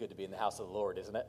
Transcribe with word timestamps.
good 0.00 0.08
to 0.08 0.16
be 0.16 0.24
in 0.24 0.30
the 0.30 0.36
house 0.38 0.58
of 0.60 0.66
the 0.66 0.72
Lord, 0.72 0.96
isn't 0.96 1.14
it? 1.14 1.26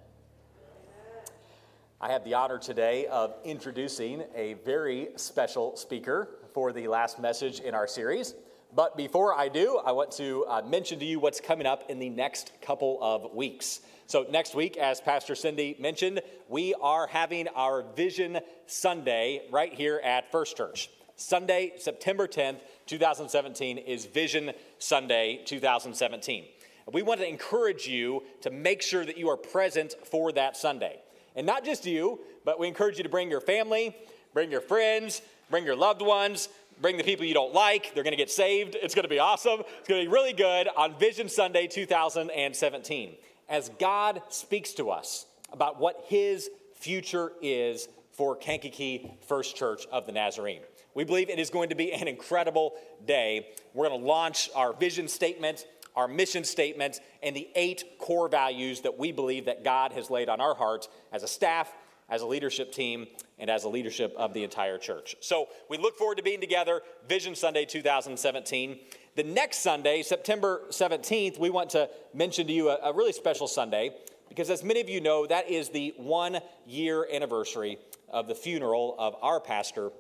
I 2.00 2.10
have 2.10 2.23
the 2.23 2.35
honor 2.35 2.57
today 2.57 3.05
of 3.07 3.35
introducing 3.44 4.23
a 4.33 4.54
very 4.63 5.09
special 5.17 5.75
speaker 5.75 6.29
for 6.54 6.71
the 6.71 6.88
last 6.88 7.20
message 7.20 7.60
in 7.60 7.76
our 7.76 7.86
series. 7.86 8.34
But 8.73 8.96
before 8.96 9.38
I 9.38 9.49
do, 9.49 9.81
I 9.86 9.92
want 9.92 10.12
to 10.13 10.46
uh, 10.47 10.62
mention 10.62 10.99
to 10.99 11.05
you 11.05 11.20
what's 11.20 11.42
coming 11.42 11.68
up 11.68 11.89
in 11.89 11.99
the 11.99 12.07
next 12.07 12.54
couple 12.62 12.97
of 13.02 13.34
weeks. 13.34 13.81
So, 14.07 14.26
next 14.30 14.55
week, 14.55 14.78
as 14.78 15.02
Pastor 15.02 15.36
Cindy 15.36 15.76
mentioned, 15.78 16.22
we 16.48 16.74
are 16.76 17.08
having 17.08 17.50
our 17.50 17.84
Vision 17.98 18.40
Sunday 18.68 19.42
right 19.52 19.74
here 19.74 20.00
at 20.02 20.32
First 20.32 20.56
Church. 20.56 20.90
Sunday, 21.18 21.74
September 21.78 22.26
10th, 22.26 22.62
2017, 22.86 23.80
is 23.80 24.06
Vision 24.06 24.54
Sunday 24.80 25.42
2017. 25.46 26.46
We 26.91 27.02
want 27.02 27.20
to 27.21 27.27
encourage 27.27 27.88
you 27.88 28.23
to 28.41 28.50
make 28.50 28.82
sure 28.82 29.05
that 29.05 29.18
you 29.18 29.29
are 29.29 29.38
present 29.38 29.95
for 30.04 30.32
that 30.33 30.57
Sunday. 30.57 31.00
And 31.36 31.46
not 31.46 31.64
just 31.64 31.86
you, 31.86 32.19
but 32.43 32.59
we 32.59 32.67
encourage 32.67 32.97
you 32.97 33.03
to 33.03 33.09
bring 33.09 33.29
your 33.29 33.41
family, 33.41 33.95
bring 34.33 34.51
your 34.51 34.61
friends, 34.61 35.21
bring 35.49 35.65
your 35.65 35.75
loved 35.75 36.01
ones, 36.01 36.49
bring 36.81 36.97
the 36.97 37.03
people 37.03 37.25
you 37.25 37.33
don't 37.33 37.53
like. 37.53 37.93
They're 37.93 38.03
going 38.03 38.13
to 38.13 38.17
get 38.17 38.31
saved. 38.31 38.75
It's 38.81 38.95
going 38.95 39.03
to 39.03 39.09
be 39.09 39.20
awesome. 39.20 39.61
It's 39.79 39.87
going 39.87 40.01
to 40.03 40.09
be 40.09 40.13
really 40.13 40.33
good 40.33 40.67
on 40.75 40.97
Vision 40.97 41.29
Sunday 41.29 41.67
2017 41.67 43.15
as 43.48 43.70
God 43.79 44.21
speaks 44.29 44.73
to 44.73 44.89
us 44.89 45.25
about 45.51 45.79
what 45.79 46.03
His 46.07 46.49
future 46.73 47.34
is 47.41 47.87
for 48.11 48.35
Kankakee 48.35 49.11
First 49.27 49.55
Church 49.55 49.85
of 49.91 50.05
the 50.05 50.11
Nazarene. 50.11 50.61
We 50.93 51.03
believe 51.03 51.29
it 51.29 51.39
is 51.39 51.49
going 51.49 51.70
to 51.70 51.75
be 51.75 51.93
an 51.93 52.07
incredible 52.07 52.73
day. 53.05 53.48
We're 53.73 53.87
going 53.87 54.01
to 54.01 54.05
launch 54.05 54.49
our 54.55 54.73
vision 54.73 55.07
statement 55.07 55.65
our 55.95 56.07
mission 56.07 56.43
statements, 56.43 56.99
and 57.21 57.35
the 57.35 57.49
eight 57.55 57.97
core 57.99 58.27
values 58.29 58.81
that 58.81 58.97
we 58.97 59.11
believe 59.11 59.45
that 59.45 59.63
God 59.63 59.91
has 59.93 60.09
laid 60.09 60.29
on 60.29 60.39
our 60.41 60.55
hearts 60.55 60.87
as 61.11 61.23
a 61.23 61.27
staff, 61.27 61.71
as 62.09 62.21
a 62.21 62.25
leadership 62.25 62.71
team, 62.71 63.07
and 63.39 63.49
as 63.49 63.63
a 63.63 63.70
leadership 63.70 64.14
of 64.17 64.33
the 64.33 64.44
entire 64.44 64.78
church. 64.78 65.16
So 65.20 65.48
we 65.70 65.78
look 65.78 65.98
forward 65.98 66.17
to 66.17 66.23
being 66.23 66.42
together, 66.42 66.81
Vision 67.08 67.36
Sunday 67.36 67.66
2017. 67.66 68.80
The 69.16 69.23
next 69.23 69.59
Sunday, 69.59 70.03
September 70.03 70.61
17th, 70.70 71.38
we 71.39 71.50
want 71.50 71.72
to 71.72 71.89
mention 72.14 72.48
to 72.48 72.53
you 72.53 72.70
a, 72.70 72.78
a 72.83 72.94
really 72.94 73.11
special 73.11 73.48
Sunday 73.48 73.92
because, 74.30 74.50
as 74.50 74.64
many 74.64 74.80
of 74.80 74.88
you 74.88 75.02
know, 75.02 75.26
that 75.26 75.50
is 75.50 75.70
the 75.70 75.94
one 75.98 76.39
year 76.66 77.05
anniversary 77.11 77.78
of 78.09 78.28
the 78.28 78.36
funeral 78.36 78.95
of 78.98 79.16
our 79.22 79.42
pastor, 79.42 79.92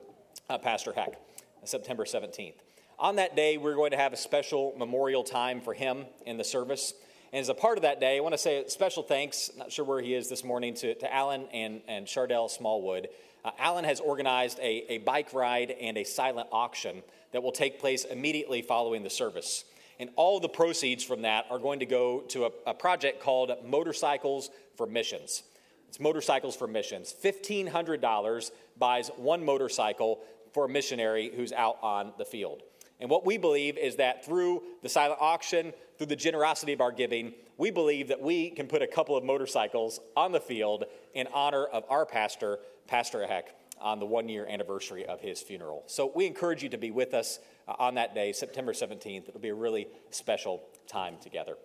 uh, 0.49 0.57
Pastor 0.57 0.93
Heck, 0.93 1.19
September 1.65 2.05
17th. 2.05 2.53
On 3.01 3.15
that 3.15 3.35
day, 3.35 3.57
we're 3.57 3.73
going 3.73 3.89
to 3.91 3.97
have 3.97 4.13
a 4.13 4.17
special 4.17 4.75
memorial 4.77 5.23
time 5.23 5.59
for 5.59 5.73
him 5.73 6.05
in 6.27 6.37
the 6.37 6.43
service. 6.43 6.93
And 7.33 7.39
as 7.39 7.49
a 7.49 7.55
part 7.55 7.79
of 7.79 7.81
that 7.81 7.99
day, 7.99 8.17
I 8.17 8.19
want 8.19 8.35
to 8.35 8.37
say 8.37 8.63
a 8.63 8.69
special 8.69 9.01
thanks, 9.01 9.49
not 9.57 9.71
sure 9.71 9.83
where 9.83 10.01
he 10.01 10.13
is 10.13 10.29
this 10.29 10.43
morning, 10.43 10.75
to, 10.75 10.93
to 10.93 11.11
Alan 11.11 11.47
and, 11.51 11.81
and 11.87 12.05
Chardell 12.05 12.47
Smallwood. 12.47 13.07
Uh, 13.43 13.49
Alan 13.57 13.85
has 13.85 13.99
organized 13.99 14.59
a, 14.59 14.85
a 14.87 14.97
bike 14.99 15.33
ride 15.33 15.71
and 15.71 15.97
a 15.97 16.03
silent 16.03 16.47
auction 16.51 17.01
that 17.31 17.41
will 17.41 17.51
take 17.51 17.79
place 17.79 18.05
immediately 18.05 18.61
following 18.61 19.01
the 19.01 19.09
service. 19.09 19.65
And 19.99 20.11
all 20.15 20.39
the 20.39 20.49
proceeds 20.49 21.03
from 21.03 21.23
that 21.23 21.47
are 21.49 21.57
going 21.57 21.79
to 21.79 21.87
go 21.87 22.19
to 22.29 22.45
a, 22.45 22.51
a 22.67 22.73
project 22.75 23.19
called 23.19 23.51
Motorcycles 23.65 24.51
for 24.77 24.85
Missions. 24.85 25.41
It's 25.87 25.99
Motorcycles 25.99 26.55
for 26.55 26.67
Missions. 26.67 27.15
$1,500 27.23 28.51
buys 28.77 29.09
one 29.17 29.43
motorcycle 29.43 30.19
for 30.53 30.65
a 30.65 30.69
missionary 30.69 31.31
who's 31.35 31.51
out 31.51 31.79
on 31.81 32.13
the 32.19 32.25
field. 32.25 32.61
And 33.01 33.09
what 33.09 33.25
we 33.25 33.37
believe 33.37 33.77
is 33.77 33.95
that 33.95 34.23
through 34.23 34.61
the 34.83 34.89
silent 34.89 35.19
auction, 35.19 35.73
through 35.97 36.07
the 36.07 36.15
generosity 36.15 36.71
of 36.71 36.81
our 36.81 36.91
giving, 36.91 37.33
we 37.57 37.71
believe 37.71 38.07
that 38.09 38.21
we 38.21 38.51
can 38.51 38.67
put 38.67 38.83
a 38.83 38.87
couple 38.87 39.17
of 39.17 39.23
motorcycles 39.23 39.99
on 40.15 40.31
the 40.31 40.39
field 40.39 40.85
in 41.15 41.27
honor 41.33 41.65
of 41.65 41.83
our 41.89 42.05
pastor, 42.05 42.59
Pastor 42.87 43.25
Heck, 43.25 43.55
on 43.81 43.99
the 43.99 44.05
one 44.05 44.29
year 44.29 44.45
anniversary 44.47 45.03
of 45.05 45.19
his 45.19 45.41
funeral. 45.41 45.83
So 45.87 46.11
we 46.15 46.27
encourage 46.27 46.61
you 46.61 46.69
to 46.69 46.77
be 46.77 46.91
with 46.91 47.15
us 47.15 47.39
uh, 47.67 47.73
on 47.79 47.95
that 47.95 48.13
day, 48.13 48.33
September 48.33 48.71
17th. 48.71 49.27
It'll 49.27 49.41
be 49.41 49.49
a 49.49 49.55
really 49.55 49.87
special 50.11 50.61
time 50.87 51.17
together. 51.21 51.57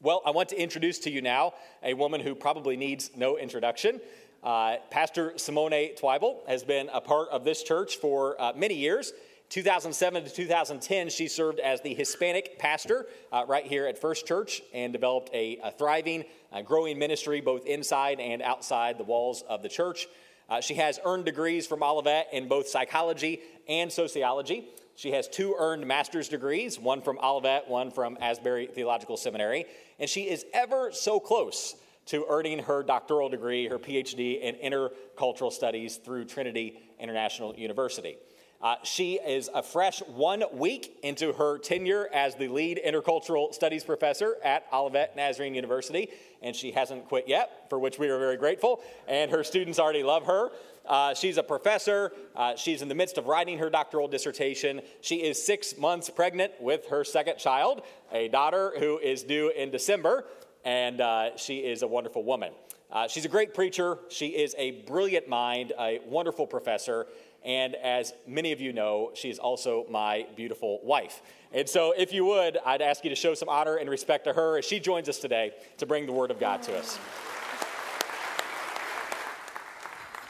Well, 0.00 0.22
I 0.26 0.32
want 0.32 0.48
to 0.48 0.60
introduce 0.60 0.98
to 1.00 1.10
you 1.10 1.22
now 1.22 1.54
a 1.84 1.94
woman 1.94 2.20
who 2.20 2.34
probably 2.34 2.76
needs 2.76 3.12
no 3.16 3.38
introduction. 3.38 4.00
Uh, 4.42 4.76
Pastor 4.90 5.32
Simone 5.36 5.94
Twible 5.96 6.42
has 6.48 6.64
been 6.64 6.90
a 6.92 7.00
part 7.00 7.28
of 7.30 7.44
this 7.44 7.62
church 7.62 7.96
for 7.96 8.40
uh, 8.40 8.52
many 8.54 8.74
years. 8.74 9.12
2007 9.54 10.24
to 10.24 10.30
2010, 10.30 11.10
she 11.10 11.28
served 11.28 11.60
as 11.60 11.80
the 11.80 11.94
Hispanic 11.94 12.58
pastor 12.58 13.06
uh, 13.30 13.44
right 13.46 13.64
here 13.64 13.86
at 13.86 13.96
First 13.96 14.26
Church 14.26 14.60
and 14.72 14.92
developed 14.92 15.30
a, 15.32 15.60
a 15.62 15.70
thriving, 15.70 16.24
uh, 16.52 16.60
growing 16.62 16.98
ministry 16.98 17.40
both 17.40 17.64
inside 17.64 18.18
and 18.18 18.42
outside 18.42 18.98
the 18.98 19.04
walls 19.04 19.44
of 19.48 19.62
the 19.62 19.68
church. 19.68 20.08
Uh, 20.50 20.60
she 20.60 20.74
has 20.74 20.98
earned 21.04 21.24
degrees 21.24 21.68
from 21.68 21.84
Olivet 21.84 22.30
in 22.32 22.48
both 22.48 22.66
psychology 22.66 23.42
and 23.68 23.92
sociology. 23.92 24.70
She 24.96 25.12
has 25.12 25.28
two 25.28 25.54
earned 25.56 25.86
master's 25.86 26.28
degrees, 26.28 26.80
one 26.80 27.00
from 27.00 27.16
Olivet, 27.22 27.68
one 27.68 27.92
from 27.92 28.18
Asbury 28.20 28.66
Theological 28.66 29.16
Seminary, 29.16 29.66
and 30.00 30.10
she 30.10 30.22
is 30.22 30.44
ever 30.52 30.90
so 30.90 31.20
close 31.20 31.76
to 32.06 32.26
earning 32.28 32.58
her 32.58 32.82
doctoral 32.82 33.28
degree, 33.28 33.68
her 33.68 33.78
PhD 33.78 34.40
in 34.40 34.56
intercultural 34.56 35.52
studies 35.52 35.98
through 35.98 36.24
Trinity 36.24 36.80
International 36.98 37.54
University. 37.54 38.16
Uh, 38.62 38.76
she 38.82 39.14
is 39.14 39.50
a 39.52 39.62
fresh 39.62 40.00
one 40.06 40.42
week 40.52 40.98
into 41.02 41.32
her 41.34 41.58
tenure 41.58 42.08
as 42.12 42.34
the 42.36 42.48
lead 42.48 42.80
intercultural 42.84 43.52
studies 43.52 43.84
professor 43.84 44.36
at 44.42 44.64
Olivet 44.72 45.14
Nazarene 45.16 45.54
University, 45.54 46.08
and 46.42 46.56
she 46.56 46.70
hasn't 46.70 47.06
quit 47.08 47.28
yet, 47.28 47.66
for 47.68 47.78
which 47.78 47.98
we 47.98 48.08
are 48.08 48.18
very 48.18 48.36
grateful. 48.38 48.80
And 49.06 49.30
her 49.30 49.44
students 49.44 49.78
already 49.78 50.02
love 50.02 50.24
her. 50.26 50.50
Uh, 50.86 51.14
she's 51.14 51.36
a 51.36 51.42
professor. 51.42 52.12
Uh, 52.36 52.56
she's 52.56 52.82
in 52.82 52.88
the 52.88 52.94
midst 52.94 53.18
of 53.18 53.26
writing 53.26 53.58
her 53.58 53.70
doctoral 53.70 54.08
dissertation. 54.08 54.80
She 55.00 55.16
is 55.16 55.44
six 55.44 55.76
months 55.76 56.10
pregnant 56.10 56.52
with 56.60 56.86
her 56.88 57.04
second 57.04 57.38
child, 57.38 57.82
a 58.12 58.28
daughter 58.28 58.72
who 58.78 58.98
is 58.98 59.22
due 59.22 59.50
in 59.50 59.70
December, 59.70 60.24
and 60.64 61.00
uh, 61.00 61.36
she 61.36 61.58
is 61.58 61.82
a 61.82 61.86
wonderful 61.86 62.22
woman. 62.24 62.52
Uh, 62.90 63.08
she's 63.08 63.24
a 63.24 63.28
great 63.28 63.54
preacher. 63.54 63.98
She 64.08 64.28
is 64.28 64.54
a 64.56 64.82
brilliant 64.82 65.28
mind, 65.28 65.72
a 65.80 66.00
wonderful 66.06 66.46
professor, 66.46 67.06
and 67.44 67.74
as 67.74 68.12
many 68.26 68.52
of 68.52 68.60
you 68.60 68.72
know, 68.72 69.10
she 69.14 69.30
is 69.30 69.38
also 69.38 69.86
my 69.90 70.26
beautiful 70.34 70.80
wife. 70.82 71.22
And 71.52 71.68
so, 71.68 71.92
if 71.96 72.12
you 72.12 72.24
would, 72.24 72.58
I'd 72.64 72.82
ask 72.82 73.04
you 73.04 73.10
to 73.10 73.16
show 73.16 73.34
some 73.34 73.48
honor 73.48 73.76
and 73.76 73.88
respect 73.88 74.24
to 74.24 74.32
her 74.32 74.58
as 74.58 74.64
she 74.64 74.80
joins 74.80 75.08
us 75.08 75.18
today 75.18 75.52
to 75.78 75.86
bring 75.86 76.06
the 76.06 76.12
Word 76.12 76.30
of 76.30 76.40
God 76.40 76.62
to 76.62 76.76
us. 76.76 76.98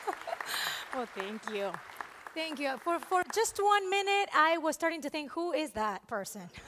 well, 0.95 1.07
thank 1.15 1.41
you. 1.51 1.71
Thank 2.35 2.59
you. 2.59 2.77
For, 2.83 2.99
for 2.99 3.23
just 3.33 3.61
one 3.63 3.89
minute, 3.89 4.29
I 4.35 4.59
was 4.59 4.75
starting 4.75 5.01
to 5.03 5.09
think, 5.09 5.31
who 5.31 5.53
is 5.53 5.71
that 5.73 6.05
person? 6.09 6.43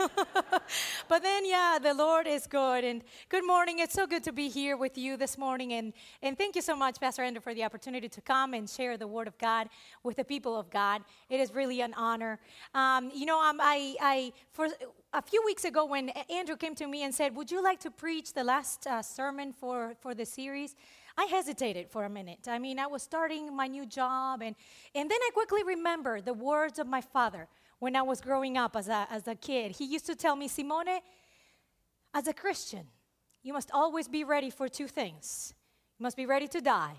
but 1.08 1.22
then, 1.24 1.44
yeah, 1.44 1.78
the 1.82 1.92
Lord 1.92 2.28
is 2.28 2.46
good. 2.46 2.84
And 2.84 3.02
good 3.28 3.44
morning. 3.44 3.80
It's 3.80 3.92
so 3.92 4.06
good 4.06 4.22
to 4.24 4.32
be 4.32 4.48
here 4.48 4.76
with 4.76 4.96
you 4.96 5.16
this 5.16 5.36
morning. 5.36 5.72
And, 5.72 5.92
and 6.22 6.38
thank 6.38 6.54
you 6.54 6.62
so 6.62 6.76
much, 6.76 7.00
Pastor 7.00 7.22
Andrew, 7.22 7.40
for 7.40 7.52
the 7.52 7.64
opportunity 7.64 8.08
to 8.08 8.20
come 8.20 8.54
and 8.54 8.70
share 8.70 8.96
the 8.96 9.08
Word 9.08 9.26
of 9.26 9.36
God 9.38 9.68
with 10.04 10.14
the 10.14 10.24
people 10.24 10.56
of 10.56 10.70
God. 10.70 11.02
It 11.28 11.40
is 11.40 11.52
really 11.52 11.80
an 11.80 11.94
honor. 11.94 12.38
Um, 12.72 13.10
you 13.12 13.26
know, 13.26 13.42
um, 13.42 13.58
I, 13.60 13.96
I, 14.00 14.32
for 14.52 14.68
a 15.14 15.22
few 15.22 15.42
weeks 15.44 15.64
ago, 15.64 15.84
when 15.84 16.10
Andrew 16.30 16.56
came 16.56 16.76
to 16.76 16.86
me 16.86 17.02
and 17.02 17.12
said, 17.12 17.34
Would 17.34 17.50
you 17.50 17.60
like 17.60 17.80
to 17.80 17.90
preach 17.90 18.34
the 18.34 18.44
last 18.44 18.86
uh, 18.86 19.02
sermon 19.02 19.52
for, 19.52 19.96
for 20.00 20.14
the 20.14 20.26
series? 20.26 20.76
I 21.18 21.24
hesitated 21.24 21.88
for 21.90 22.04
a 22.04 22.10
minute. 22.10 22.46
I 22.46 22.58
mean, 22.58 22.78
I 22.78 22.86
was 22.86 23.02
starting 23.02 23.54
my 23.54 23.66
new 23.66 23.86
job, 23.86 24.42
and, 24.42 24.54
and 24.94 25.10
then 25.10 25.18
I 25.20 25.30
quickly 25.32 25.62
remembered 25.64 26.24
the 26.26 26.34
words 26.34 26.78
of 26.78 26.86
my 26.86 27.00
father 27.00 27.48
when 27.78 27.96
I 27.96 28.02
was 28.02 28.20
growing 28.20 28.58
up 28.58 28.76
as 28.76 28.88
a, 28.88 29.06
as 29.10 29.26
a 29.26 29.34
kid. 29.34 29.72
He 29.72 29.84
used 29.84 30.06
to 30.06 30.14
tell 30.14 30.36
me, 30.36 30.48
Simone, 30.48 31.00
as 32.12 32.26
a 32.26 32.34
Christian, 32.34 32.86
you 33.42 33.52
must 33.52 33.70
always 33.72 34.08
be 34.08 34.24
ready 34.24 34.50
for 34.50 34.68
two 34.68 34.88
things 34.88 35.54
you 35.98 36.02
must 36.02 36.16
be 36.16 36.26
ready 36.26 36.46
to 36.48 36.60
die, 36.60 36.96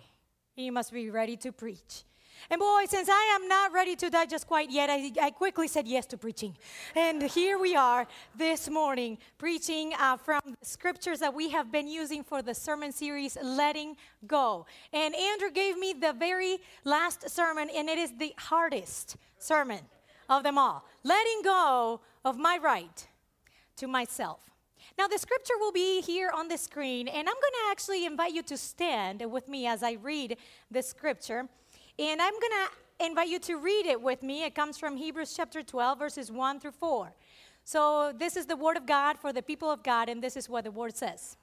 and 0.56 0.66
you 0.66 0.72
must 0.72 0.92
be 0.92 1.12
ready 1.12 1.38
to 1.38 1.52
preach. 1.52 2.04
And 2.50 2.60
boy, 2.60 2.86
since 2.88 3.10
I 3.10 3.38
am 3.40 3.48
not 3.48 3.74
ready 3.74 3.96
to 3.96 4.10
die 4.10 4.26
just 4.26 4.48
quite 4.48 4.70
yet, 4.70 4.90
I, 4.90 5.12
I 5.22 5.32
quickly 5.32 5.68
said 5.68 5.88
yes 5.88 6.06
to 6.08 6.18
preaching. 6.18 6.56
And 6.96 7.22
here 7.24 7.58
we 7.60 7.76
are 7.76 8.08
this 8.36 8.70
morning 8.70 9.18
preaching 9.38 9.94
uh, 10.00 10.18
from 10.18 10.42
the 10.46 10.66
scriptures 10.66 11.20
that 11.20 11.34
we 11.34 11.50
have 11.50 11.72
been 11.72 11.88
using 11.88 12.24
for 12.24 12.42
the 12.42 12.54
sermon 12.54 12.92
series, 12.92 13.38
Letting 13.42 13.96
Go. 14.26 14.66
And 14.94 15.16
Andrew 15.16 15.52
gave 15.52 15.78
me 15.78 15.94
the 15.94 16.14
very 16.14 16.58
last 16.84 17.30
sermon, 17.30 17.70
and 17.76 17.90
it 17.90 17.98
is 17.98 18.12
the 18.18 18.34
hardest 18.38 19.18
sermon 19.38 19.80
of 20.30 20.44
them 20.44 20.58
all 20.58 20.86
letting 21.04 21.42
go 21.44 22.02
of 22.26 22.38
my 22.38 22.58
right 22.62 23.08
to 23.78 23.88
myself. 23.88 24.40
Now, 24.98 25.08
the 25.08 25.20
scripture 25.20 25.54
will 25.60 25.72
be 25.72 26.02
here 26.02 26.32
on 26.34 26.48
the 26.48 26.58
screen, 26.58 27.08
and 27.08 27.30
I'm 27.30 27.36
going 27.36 27.36
to 27.36 27.72
actually 27.72 28.06
invite 28.06 28.34
you 28.34 28.42
to 28.44 28.58
stand 28.58 29.24
with 29.32 29.48
me 29.48 29.68
as 29.68 29.84
I 29.84 29.94
read 29.94 30.38
the 30.72 30.82
scripture. 30.82 31.48
And 32.00 32.22
I'm 32.22 32.34
going 32.34 32.52
to 32.52 33.06
invite 33.06 33.30
you 33.30 33.40
to 33.40 33.56
read 33.58 33.86
it 33.86 34.02
with 34.02 34.22
me. 34.22 34.44
It 34.44 34.54
comes 34.54 34.78
from 34.78 34.98
Hebrews 34.98 35.34
chapter 35.36 35.64
12, 35.64 35.98
verses 35.98 36.32
1 36.32 36.60
through 36.60 36.72
4. 36.72 37.12
So, 37.64 38.14
this 38.18 38.38
is 38.38 38.46
the 38.46 38.56
word 38.56 38.78
of 38.78 38.86
God 38.86 39.18
for 39.18 39.34
the 39.34 39.42
people 39.42 39.70
of 39.70 39.84
God, 39.84 40.08
and 40.08 40.24
this 40.24 40.38
is 40.38 40.48
what 40.48 40.64
the 40.64 40.72
word 40.72 40.96
says 40.96 41.38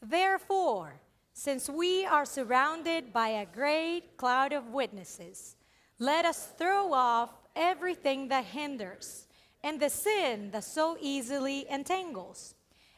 Therefore, 0.00 1.00
since 1.34 1.68
we 1.68 2.04
are 2.04 2.24
surrounded 2.24 3.12
by 3.12 3.28
a 3.28 3.46
great 3.46 4.16
cloud 4.16 4.52
of 4.52 4.68
witnesses, 4.68 5.56
let 5.98 6.24
us 6.24 6.52
throw 6.58 6.92
off 6.92 7.30
everything 7.54 8.28
that 8.28 8.44
hinders 8.44 9.26
and 9.62 9.78
the 9.78 9.90
sin 9.90 10.50
that 10.50 10.64
so 10.64 10.96
easily 11.00 11.66
entangles. 11.70 12.54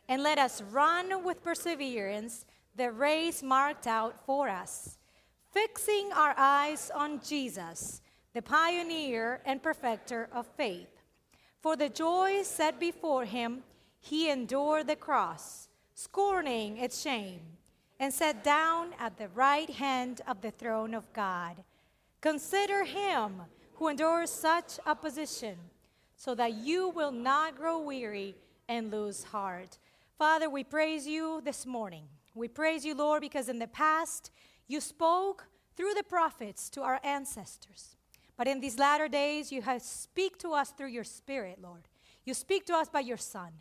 And 0.09 0.23
let 0.23 0.39
us 0.39 0.63
run 0.63 1.25
with 1.25 1.43
perseverance 1.43 2.47
the 2.77 2.91
race 2.91 3.43
marked 3.43 3.87
out 3.87 4.25
for 4.27 4.49
us, 4.49 4.99
fixing 5.55 6.11
our 6.13 6.35
eyes 6.37 6.91
on 6.93 7.21
Jesus, 7.21 8.03
the 8.35 8.43
pioneer 8.43 9.41
and 9.47 9.63
perfecter 9.63 10.29
of 10.33 10.47
faith. 10.57 10.89
For 11.61 11.77
the 11.77 11.89
joy 11.89 12.43
set 12.43 12.81
before 12.81 13.25
him, 13.25 13.63
he 14.01 14.29
endured 14.29 14.89
the 14.89 14.97
cross, 14.97 15.69
scorning 15.95 16.77
its 16.79 17.01
shame, 17.01 17.41
and 18.01 18.13
sat 18.13 18.43
down 18.43 18.91
at 18.99 19.17
the 19.17 19.29
right 19.29 19.71
hand 19.71 20.21
of 20.27 20.41
the 20.43 20.51
throne 20.51 20.93
of 20.93 21.11
God. 21.13 21.63
Consider 22.21 22.85
him 22.85 23.43
who 23.75 23.89
endures 23.89 24.31
such 24.31 24.81
opposition 24.87 25.57
so 26.17 26.35
that 26.35 26.55
you 26.55 26.89
will 26.89 27.13
not 27.13 27.57
grow 27.57 27.79
weary 27.81 28.35
and 28.69 28.91
lose 28.91 29.23
heart. 29.23 29.79
Father, 30.19 30.51
we 30.51 30.65
praise 30.65 31.07
you 31.07 31.41
this 31.45 31.65
morning. 31.65 32.05
We 32.35 32.49
praise 32.49 32.85
you, 32.85 32.95
Lord, 32.95 33.21
because 33.21 33.49
in 33.49 33.61
the 33.61 33.69
past 33.69 34.33
you 34.67 34.81
spoke 34.81 35.47
through 35.77 35.95
the 35.95 36.03
prophets 36.03 36.71
to 36.71 36.83
our 36.83 37.01
ancestors. 37.05 37.97
But 38.37 38.49
in 38.49 38.61
these 38.61 38.79
latter 38.79 39.09
days, 39.09 39.53
you 39.53 39.63
have 39.63 39.83
speak 39.83 40.39
to 40.39 40.51
us 40.51 40.71
through 40.71 40.89
your 40.89 41.05
Spirit, 41.05 41.59
Lord. 41.63 41.89
You 42.25 42.35
speak 42.35 42.67
to 42.67 42.75
us 42.75 42.89
by 42.89 43.01
your 43.01 43.17
Son. 43.17 43.53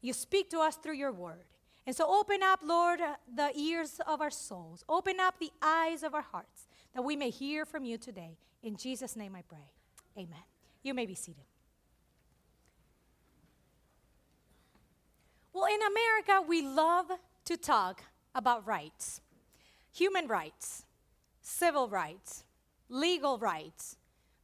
You 0.00 0.12
speak 0.12 0.50
to 0.50 0.60
us 0.60 0.76
through 0.76 0.94
your 0.94 1.12
word. 1.12 1.44
And 1.86 1.96
so 1.96 2.06
open 2.06 2.42
up, 2.42 2.60
Lord, 2.62 3.00
uh, 3.00 3.14
the 3.34 3.50
ears 3.58 4.00
of 4.06 4.20
our 4.20 4.30
souls. 4.30 4.84
Open 4.88 5.18
up 5.18 5.38
the 5.38 5.50
eyes 5.62 6.02
of 6.02 6.14
our 6.14 6.22
hearts 6.22 6.68
that 6.94 7.02
we 7.02 7.16
may 7.16 7.30
hear 7.30 7.64
from 7.64 7.84
you 7.84 7.98
today. 7.98 8.36
In 8.62 8.76
Jesus' 8.76 9.16
name 9.16 9.34
I 9.34 9.42
pray. 9.42 9.72
Amen. 10.16 10.44
You 10.82 10.94
may 10.94 11.06
be 11.06 11.14
seated. 11.14 11.44
Well, 15.52 15.66
in 15.66 15.80
America, 15.82 16.46
we 16.46 16.62
love 16.62 17.06
to 17.46 17.56
talk 17.56 18.04
about 18.34 18.66
rights 18.66 19.20
human 19.92 20.26
rights, 20.26 20.84
civil 21.40 21.88
rights, 21.88 22.44
legal 22.88 23.38
rights, 23.38 23.96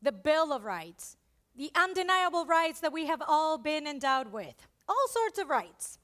the 0.02 0.12
Bill 0.12 0.52
of 0.52 0.64
Rights, 0.64 1.16
the 1.56 1.70
undeniable 1.74 2.44
rights 2.44 2.80
that 2.80 2.92
we 2.92 3.06
have 3.06 3.22
all 3.26 3.58
been 3.58 3.86
endowed 3.86 4.32
with, 4.32 4.66
all 4.88 5.08
sorts 5.08 5.38
of 5.38 5.48
rights. 5.48 5.98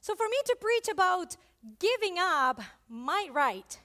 So, 0.00 0.14
for 0.14 0.26
me 0.28 0.36
to 0.46 0.56
preach 0.60 0.88
about 0.88 1.36
giving 1.78 2.16
up 2.18 2.60
my 2.88 3.28
right 3.32 3.78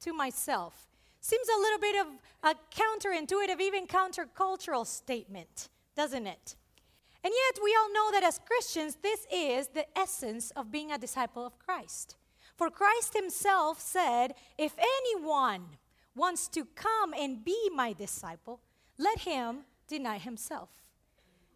to 0.00 0.12
myself 0.12 0.88
seems 1.20 1.48
a 1.48 1.60
little 1.60 1.78
bit 1.78 2.06
of 2.06 2.06
a 2.42 2.54
counterintuitive, 2.74 3.60
even 3.60 3.86
countercultural 3.86 4.86
statement, 4.86 5.68
doesn't 5.96 6.26
it? 6.26 6.56
And 7.22 7.32
yet, 7.34 7.62
we 7.62 7.76
all 7.78 7.92
know 7.92 8.12
that 8.12 8.22
as 8.22 8.38
Christians, 8.46 8.98
this 9.02 9.26
is 9.32 9.68
the 9.68 9.86
essence 9.98 10.50
of 10.52 10.70
being 10.70 10.92
a 10.92 10.98
disciple 10.98 11.44
of 11.44 11.58
Christ. 11.58 12.16
For 12.56 12.70
Christ 12.70 13.14
himself 13.14 13.80
said, 13.80 14.34
If 14.56 14.74
anyone 14.78 15.66
wants 16.14 16.48
to 16.48 16.64
come 16.74 17.12
and 17.12 17.44
be 17.44 17.70
my 17.74 17.92
disciple, 17.92 18.60
let 18.98 19.20
him 19.20 19.58
deny 19.86 20.18
himself 20.18 20.70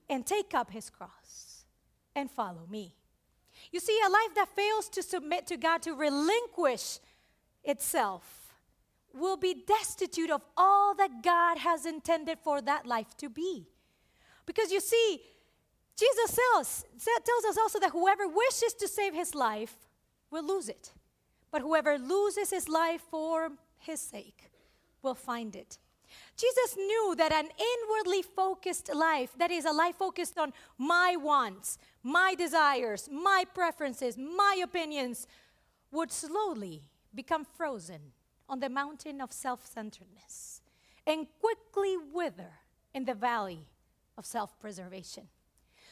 and 0.08 0.26
take 0.26 0.54
up 0.54 0.70
his 0.70 0.90
cross 0.90 1.64
and 2.14 2.30
follow 2.30 2.66
me. 2.70 2.94
You 3.72 3.80
see, 3.80 3.98
a 4.04 4.10
life 4.10 4.34
that 4.34 4.54
fails 4.54 4.88
to 4.90 5.02
submit 5.02 5.46
to 5.46 5.56
God, 5.56 5.82
to 5.82 5.94
relinquish 5.94 6.98
itself, 7.64 8.54
will 9.14 9.36
be 9.36 9.64
destitute 9.66 10.30
of 10.30 10.42
all 10.56 10.94
that 10.94 11.22
God 11.22 11.58
has 11.58 11.86
intended 11.86 12.38
for 12.38 12.60
that 12.62 12.86
life 12.86 13.16
to 13.18 13.28
be. 13.28 13.66
Because 14.46 14.70
you 14.70 14.80
see, 14.80 15.22
Jesus 15.96 16.38
tells, 16.38 16.84
tells 17.24 17.44
us 17.44 17.58
also 17.58 17.78
that 17.80 17.90
whoever 17.90 18.26
wishes 18.26 18.72
to 18.74 18.88
save 18.88 19.14
his 19.14 19.34
life 19.34 19.76
will 20.30 20.46
lose 20.46 20.68
it. 20.68 20.92
But 21.50 21.62
whoever 21.62 21.98
loses 21.98 22.50
his 22.50 22.68
life 22.68 23.02
for 23.10 23.50
his 23.78 24.00
sake 24.00 24.50
will 25.02 25.14
find 25.14 25.56
it. 25.56 25.78
Jesus 26.36 26.76
knew 26.76 27.14
that 27.16 27.32
an 27.32 27.48
inwardly 27.58 28.22
focused 28.22 28.92
life, 28.94 29.30
that 29.38 29.50
is, 29.50 29.64
a 29.64 29.72
life 29.72 29.96
focused 29.96 30.38
on 30.38 30.52
my 30.78 31.16
wants, 31.16 31.78
my 32.02 32.34
desires, 32.34 33.08
my 33.10 33.44
preferences, 33.54 34.16
my 34.16 34.60
opinions, 34.62 35.26
would 35.92 36.10
slowly 36.10 36.82
become 37.14 37.44
frozen 37.44 38.00
on 38.48 38.60
the 38.60 38.68
mountain 38.68 39.20
of 39.20 39.32
self 39.32 39.66
centeredness 39.66 40.62
and 41.06 41.26
quickly 41.40 41.96
wither 42.12 42.52
in 42.94 43.04
the 43.04 43.14
valley 43.14 43.66
of 44.16 44.26
self 44.26 44.58
preservation. 44.60 45.28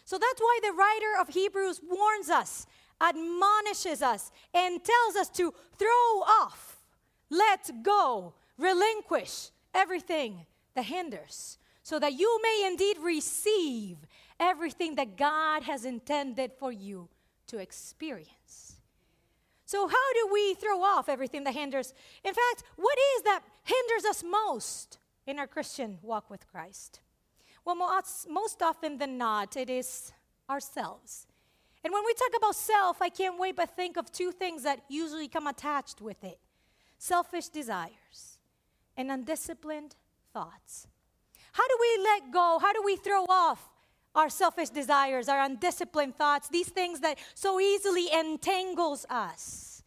So 0.05 0.19
that's 0.19 0.41
why 0.41 0.59
the 0.63 0.73
writer 0.73 1.21
of 1.21 1.29
Hebrews 1.29 1.81
warns 1.89 2.31
us, 2.31 2.67
admonishes 3.01 4.03
us, 4.03 4.31
and 4.55 4.81
tells 4.83 5.17
us 5.17 5.29
to 5.31 5.53
throw 5.77 6.23
off, 6.27 6.83
let 7.31 7.71
go, 7.83 8.35
relinquish 8.57 9.51
everything 9.75 10.47
that 10.75 10.85
hinders, 10.85 11.59
so 11.83 11.99
that 11.99 12.13
you 12.13 12.41
may 12.43 12.65
indeed 12.67 12.99
receive 12.99 13.97
everything 14.41 14.95
that 14.97 15.17
God 15.17 15.63
has 15.63 15.85
intended 15.85 16.53
for 16.59 16.73
you 16.73 17.09
to 17.49 17.59
experience. 17.59 18.77
So, 19.65 19.87
how 19.87 20.13
do 20.15 20.31
we 20.33 20.55
throw 20.55 20.83
off 20.83 21.09
everything 21.09 21.45
that 21.45 21.55
hinders? 21.55 21.93
In 22.25 22.33
fact, 22.33 22.63
what 22.77 22.97
is 23.17 23.23
that 23.25 23.43
hinders 23.65 24.05
us 24.09 24.25
most 24.25 24.99
in 25.27 25.39
our 25.39 25.47
Christian 25.47 25.99
walk 26.01 26.31
with 26.31 26.51
Christ? 26.51 27.01
Well, 27.67 27.77
most, 28.31 28.63
often 28.63 28.97
than 28.97 29.19
not, 29.19 29.57
it 29.59 29.69
is 29.69 30.13
ourselves. 30.49 31.27
And 31.85 31.93
when 31.93 32.05
we 32.05 32.13
talk 32.15 32.31
about 32.37 32.55
self, 32.55 33.01
I 33.01 33.09
can't 33.09 33.39
wait 33.39 33.57
but 33.57 33.75
think 33.77 33.97
of 33.97 34.11
two 34.11 34.33
things 34.33 34.63
that 34.65 34.81
usually 34.89 35.29
come 35.29 35.47
attached 35.47 36.01
with 36.01 36.23
it 36.25 36.39
selfish 36.99 37.49
desires 37.49 38.39
and 38.97 39.11
undisciplined 39.11 39.95
thoughts. 40.33 40.89
How 41.53 41.67
do 41.67 41.77
we 41.81 42.03
let 42.03 42.33
go? 42.33 42.59
How 42.61 42.73
do 42.73 42.83
we 42.85 42.97
throw 42.97 43.25
off 43.29 43.71
our 44.15 44.29
selfish 44.29 44.71
desires, 44.71 45.29
our 45.29 45.41
undisciplined 45.41 46.17
thoughts, 46.17 46.49
these 46.49 46.69
things 46.69 47.01
that 47.01 47.19
so 47.35 47.61
easily 47.61 48.13
entangles 48.13 49.07
us? 49.09 49.83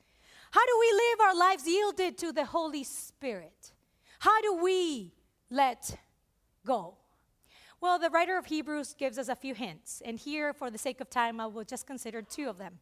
How 0.51 0.65
do 0.65 0.77
we 0.79 0.91
live 0.91 1.19
our 1.21 1.35
lives 1.35 1.67
yielded 1.67 2.17
to 2.19 2.31
the 2.31 2.45
Holy 2.45 2.83
Spirit? 2.83 3.73
How 4.19 4.41
do 4.41 4.55
we 4.63 5.13
let 5.49 5.97
go? 6.65 6.97
Well, 7.81 7.97
the 7.97 8.11
writer 8.11 8.37
of 8.37 8.45
Hebrews 8.45 8.93
gives 8.93 9.17
us 9.17 9.27
a 9.27 9.35
few 9.35 9.55
hints, 9.55 10.03
and 10.05 10.19
here, 10.19 10.53
for 10.53 10.69
the 10.69 10.77
sake 10.77 11.01
of 11.01 11.09
time, 11.09 11.39
I 11.39 11.47
will 11.47 11.63
just 11.63 11.87
consider 11.87 12.21
two 12.21 12.47
of 12.47 12.59
them. 12.59 12.77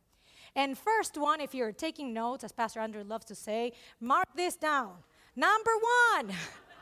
And 0.57 0.77
first 0.77 1.17
one, 1.17 1.39
if 1.39 1.55
you're 1.55 1.71
taking 1.71 2.13
notes, 2.13 2.43
as 2.43 2.51
Pastor 2.51 2.81
Andrew 2.81 3.05
loves 3.05 3.23
to 3.27 3.35
say, 3.35 3.71
mark 4.01 4.27
this 4.35 4.57
down. 4.57 4.91
Number 5.37 5.71
one, 6.11 6.35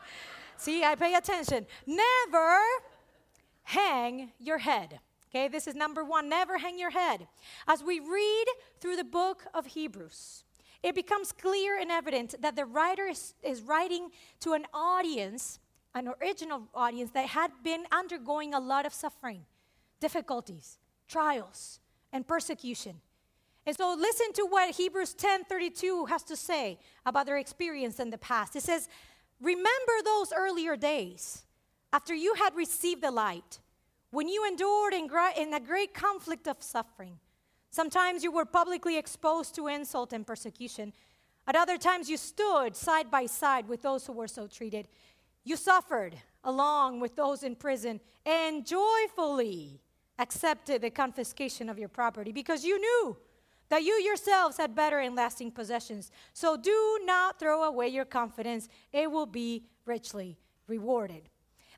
see, 0.56 0.82
I 0.82 0.96
pay 0.96 1.14
attention. 1.14 1.64
Never 1.86 2.58
hang 3.62 4.32
your 4.40 4.58
head. 4.58 4.98
Okay, 5.30 5.46
this 5.46 5.68
is 5.68 5.76
number 5.76 6.02
one. 6.02 6.28
Never 6.28 6.58
hang 6.58 6.76
your 6.76 6.90
head. 6.90 7.28
As 7.68 7.84
we 7.84 8.00
read 8.00 8.46
through 8.80 8.96
the 8.96 9.04
book 9.04 9.44
of 9.54 9.66
Hebrews, 9.66 10.42
it 10.82 10.96
becomes 10.96 11.30
clear 11.30 11.78
and 11.78 11.90
evident 11.92 12.34
that 12.40 12.56
the 12.56 12.64
writer 12.64 13.06
is, 13.06 13.34
is 13.44 13.62
writing 13.62 14.08
to 14.40 14.54
an 14.54 14.64
audience 14.74 15.60
an 15.94 16.08
original 16.20 16.62
audience 16.74 17.10
that 17.12 17.26
had 17.28 17.50
been 17.62 17.84
undergoing 17.92 18.54
a 18.54 18.60
lot 18.60 18.86
of 18.86 18.92
suffering, 18.92 19.44
difficulties, 20.00 20.78
trials, 21.08 21.80
and 22.12 22.26
persecution. 22.26 23.00
And 23.66 23.76
so 23.76 23.94
listen 23.94 24.32
to 24.34 24.46
what 24.46 24.74
Hebrews 24.76 25.14
10:32 25.14 26.06
has 26.06 26.22
to 26.24 26.36
say 26.36 26.78
about 27.04 27.26
their 27.26 27.36
experience 27.36 28.00
in 28.00 28.10
the 28.10 28.18
past. 28.18 28.56
It 28.56 28.62
says, 28.62 28.88
"Remember 29.40 30.02
those 30.02 30.32
earlier 30.32 30.76
days 30.76 31.44
after 31.92 32.14
you 32.14 32.34
had 32.34 32.54
received 32.54 33.02
the 33.02 33.10
light, 33.10 33.60
when 34.10 34.28
you 34.28 34.46
endured 34.46 34.94
in, 34.94 35.06
gra- 35.06 35.36
in 35.36 35.52
a 35.52 35.60
great 35.60 35.94
conflict 35.94 36.48
of 36.48 36.62
suffering. 36.62 37.18
Sometimes 37.70 38.24
you 38.24 38.32
were 38.32 38.44
publicly 38.44 38.96
exposed 38.96 39.54
to 39.54 39.66
insult 39.66 40.12
and 40.12 40.26
persecution. 40.26 40.92
At 41.46 41.56
other 41.56 41.76
times 41.78 42.08
you 42.08 42.16
stood 42.16 42.74
side 42.76 43.10
by 43.10 43.26
side 43.26 43.68
with 43.68 43.82
those 43.82 44.06
who 44.06 44.12
were 44.12 44.28
so 44.28 44.46
treated. 44.46 44.88
You 45.44 45.56
suffered 45.56 46.16
along 46.44 47.00
with 47.00 47.16
those 47.16 47.42
in 47.42 47.56
prison 47.56 48.00
and 48.24 48.66
joyfully 48.66 49.80
accepted 50.18 50.82
the 50.82 50.90
confiscation 50.90 51.68
of 51.68 51.78
your 51.78 51.88
property 51.88 52.32
because 52.32 52.64
you 52.64 52.78
knew 52.78 53.16
that 53.68 53.82
you 53.82 53.94
yourselves 53.94 54.56
had 54.56 54.74
better 54.74 54.98
and 54.98 55.14
lasting 55.14 55.50
possessions. 55.50 56.10
So 56.32 56.56
do 56.56 57.00
not 57.04 57.38
throw 57.38 57.62
away 57.64 57.88
your 57.88 58.04
confidence, 58.04 58.68
it 58.92 59.10
will 59.10 59.26
be 59.26 59.64
richly 59.84 60.38
rewarded. 60.66 61.28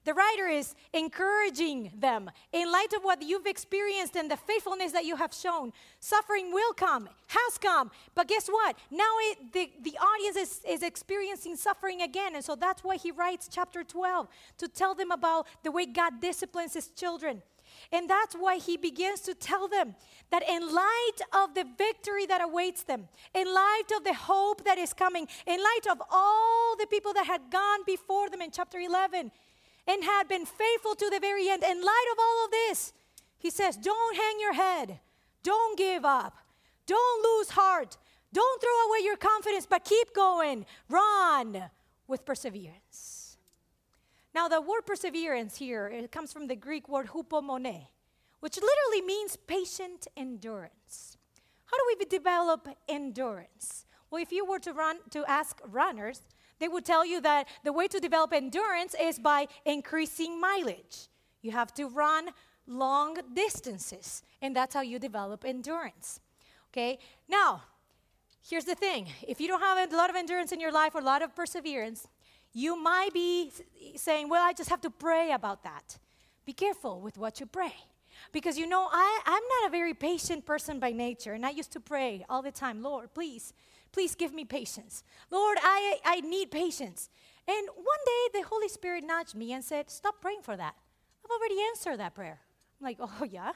The 0.04 0.14
writer 0.14 0.46
is 0.46 0.74
encouraging 0.94 1.92
them 1.94 2.30
in 2.52 2.72
light 2.72 2.92
of 2.96 3.02
what 3.02 3.20
you've 3.22 3.46
experienced 3.46 4.16
and 4.16 4.30
the 4.30 4.36
faithfulness 4.36 4.92
that 4.92 5.04
you 5.04 5.16
have 5.16 5.34
shown. 5.34 5.72
Suffering 5.98 6.52
will 6.52 6.72
come, 6.72 7.08
has 7.26 7.58
come, 7.58 7.90
but 8.14 8.26
guess 8.26 8.48
what? 8.48 8.76
Now 8.90 9.10
it, 9.20 9.52
the, 9.52 9.70
the 9.82 9.98
audience 9.98 10.36
is, 10.36 10.60
is 10.66 10.82
experiencing 10.82 11.56
suffering 11.56 12.00
again. 12.00 12.34
And 12.34 12.42
so 12.42 12.54
that's 12.54 12.82
why 12.82 12.96
he 12.96 13.10
writes 13.10 13.48
chapter 13.52 13.84
12 13.84 14.26
to 14.58 14.68
tell 14.68 14.94
them 14.94 15.10
about 15.10 15.46
the 15.62 15.70
way 15.70 15.84
God 15.84 16.20
disciplines 16.20 16.72
his 16.72 16.88
children. 16.88 17.42
And 17.92 18.08
that's 18.08 18.34
why 18.34 18.56
he 18.56 18.76
begins 18.76 19.20
to 19.22 19.34
tell 19.34 19.68
them 19.68 19.94
that 20.30 20.48
in 20.48 20.72
light 20.72 21.18
of 21.32 21.54
the 21.54 21.64
victory 21.76 22.26
that 22.26 22.40
awaits 22.40 22.84
them, 22.84 23.08
in 23.34 23.46
light 23.52 23.90
of 23.96 24.04
the 24.04 24.14
hope 24.14 24.64
that 24.64 24.78
is 24.78 24.92
coming, 24.92 25.26
in 25.46 25.58
light 25.58 25.86
of 25.90 26.02
all 26.10 26.76
the 26.78 26.86
people 26.86 27.12
that 27.14 27.26
had 27.26 27.42
gone 27.50 27.80
before 27.86 28.30
them 28.30 28.40
in 28.40 28.50
chapter 28.50 28.78
11, 28.78 29.30
and 29.90 30.04
had 30.04 30.28
been 30.28 30.46
faithful 30.46 30.94
to 30.94 31.10
the 31.10 31.18
very 31.18 31.48
end. 31.48 31.64
In 31.64 31.82
light 31.82 32.08
of 32.12 32.18
all 32.18 32.44
of 32.44 32.50
this, 32.50 32.92
he 33.38 33.50
says, 33.50 33.76
Don't 33.76 34.16
hang 34.16 34.38
your 34.40 34.52
head. 34.52 35.00
Don't 35.42 35.76
give 35.76 36.04
up. 36.04 36.36
Don't 36.86 37.24
lose 37.24 37.50
heart. 37.50 37.96
Don't 38.32 38.60
throw 38.60 38.88
away 38.88 39.04
your 39.04 39.16
confidence, 39.16 39.66
but 39.68 39.84
keep 39.84 40.14
going. 40.14 40.64
Run 40.88 41.70
with 42.06 42.24
perseverance. 42.24 43.36
Now, 44.32 44.46
the 44.46 44.60
word 44.60 44.82
perseverance 44.86 45.56
here, 45.56 45.88
it 45.88 46.12
comes 46.12 46.32
from 46.32 46.46
the 46.46 46.54
Greek 46.54 46.88
word 46.88 47.08
hupomone, 47.08 47.86
which 48.38 48.56
literally 48.56 49.02
means 49.04 49.36
patient 49.36 50.06
endurance. 50.16 51.16
How 51.64 51.76
do 51.76 51.84
we 51.88 52.04
develop 52.04 52.68
endurance? 52.88 53.86
Well, 54.10 54.22
if 54.22 54.30
you 54.30 54.44
were 54.44 54.60
to 54.60 54.72
run 54.72 54.98
to 55.10 55.24
ask 55.26 55.60
runners, 55.66 56.22
they 56.60 56.68
would 56.68 56.84
tell 56.84 57.04
you 57.04 57.20
that 57.22 57.48
the 57.64 57.72
way 57.72 57.88
to 57.88 57.98
develop 57.98 58.32
endurance 58.32 58.94
is 59.00 59.18
by 59.18 59.48
increasing 59.64 60.40
mileage. 60.40 61.08
You 61.42 61.52
have 61.52 61.74
to 61.74 61.86
run 61.86 62.30
long 62.66 63.16
distances, 63.34 64.22
and 64.40 64.54
that's 64.54 64.74
how 64.74 64.82
you 64.82 64.98
develop 64.98 65.44
endurance. 65.44 66.20
Okay? 66.70 66.98
Now, 67.28 67.62
here's 68.48 68.66
the 68.66 68.74
thing 68.74 69.08
if 69.26 69.40
you 69.40 69.48
don't 69.48 69.60
have 69.60 69.90
a 69.90 69.96
lot 69.96 70.10
of 70.10 70.16
endurance 70.16 70.52
in 70.52 70.60
your 70.60 70.70
life 70.70 70.94
or 70.94 71.00
a 71.00 71.04
lot 71.04 71.22
of 71.22 71.34
perseverance, 71.34 72.06
you 72.52 72.80
might 72.80 73.12
be 73.12 73.50
saying, 73.96 74.28
Well, 74.28 74.46
I 74.46 74.52
just 74.52 74.70
have 74.70 74.82
to 74.82 74.90
pray 74.90 75.32
about 75.32 75.64
that. 75.64 75.98
Be 76.44 76.52
careful 76.52 77.00
with 77.00 77.16
what 77.16 77.40
you 77.40 77.46
pray. 77.46 77.74
Because 78.32 78.58
you 78.58 78.66
know, 78.66 78.86
I, 78.90 79.20
I'm 79.24 79.42
not 79.60 79.68
a 79.68 79.70
very 79.70 79.94
patient 79.94 80.44
person 80.44 80.78
by 80.78 80.92
nature, 80.92 81.32
and 81.32 81.46
I 81.46 81.50
used 81.50 81.72
to 81.72 81.80
pray 81.80 82.26
all 82.28 82.42
the 82.42 82.52
time, 82.52 82.82
Lord, 82.82 83.14
please 83.14 83.54
Please 83.92 84.14
give 84.14 84.32
me 84.32 84.44
patience. 84.44 85.02
Lord, 85.30 85.58
I, 85.60 85.98
I 86.04 86.20
need 86.20 86.50
patience. 86.50 87.10
And 87.48 87.68
one 87.74 87.86
day 88.06 88.40
the 88.40 88.46
Holy 88.46 88.68
Spirit 88.68 89.04
nudged 89.04 89.34
me 89.34 89.52
and 89.52 89.64
said, 89.64 89.90
Stop 89.90 90.20
praying 90.20 90.42
for 90.42 90.56
that. 90.56 90.74
I've 91.24 91.30
already 91.30 91.60
answered 91.70 91.98
that 91.98 92.14
prayer. 92.14 92.38
I'm 92.80 92.84
like, 92.84 92.98
Oh, 93.00 93.24
yeah? 93.30 93.52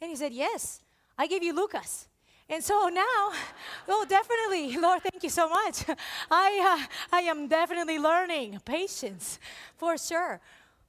And 0.00 0.10
he 0.10 0.16
said, 0.16 0.32
Yes, 0.32 0.82
I 1.18 1.26
gave 1.26 1.42
you 1.42 1.54
Lucas. 1.54 2.08
And 2.48 2.62
so 2.62 2.88
now, 2.92 3.32
oh, 3.88 4.04
definitely, 4.08 4.76
Lord, 4.80 5.02
thank 5.02 5.22
you 5.22 5.30
so 5.30 5.48
much. 5.48 5.84
I, 6.30 6.78
uh, 6.78 6.86
I 7.10 7.20
am 7.22 7.48
definitely 7.48 7.98
learning 7.98 8.60
patience 8.64 9.38
for 9.76 9.96
sure. 9.96 10.40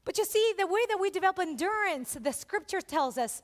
But 0.04 0.18
you 0.18 0.25
see, 0.25 0.54
the 0.58 0.68
way 0.68 0.82
that 0.89 1.00
we 1.00 1.10
develop 1.10 1.39
endurance, 1.39 2.18
the 2.22 2.34
scripture 2.34 2.82
tells 2.82 3.18
us, 3.18 3.42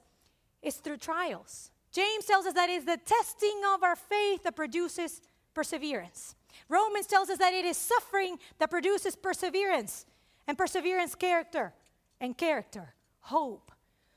is 0.61 0.75
through 0.75 0.97
trials. 0.97 1.71
James 1.91 2.25
tells 2.25 2.45
us 2.45 2.53
that 2.53 2.69
it's 2.69 2.85
the 2.85 2.99
testing 3.03 3.61
of 3.73 3.83
our 3.83 3.95
faith 3.95 4.43
that 4.43 4.55
produces 4.55 5.21
perseverance. 5.53 6.35
Romans 6.69 7.07
tells 7.07 7.29
us 7.29 7.37
that 7.37 7.53
it 7.53 7.65
is 7.65 7.77
suffering 7.77 8.37
that 8.59 8.69
produces 8.69 9.15
perseverance, 9.15 10.05
and 10.47 10.57
perseverance, 10.57 11.15
character, 11.15 11.73
and 12.19 12.37
character, 12.37 12.93
hope. 13.21 13.71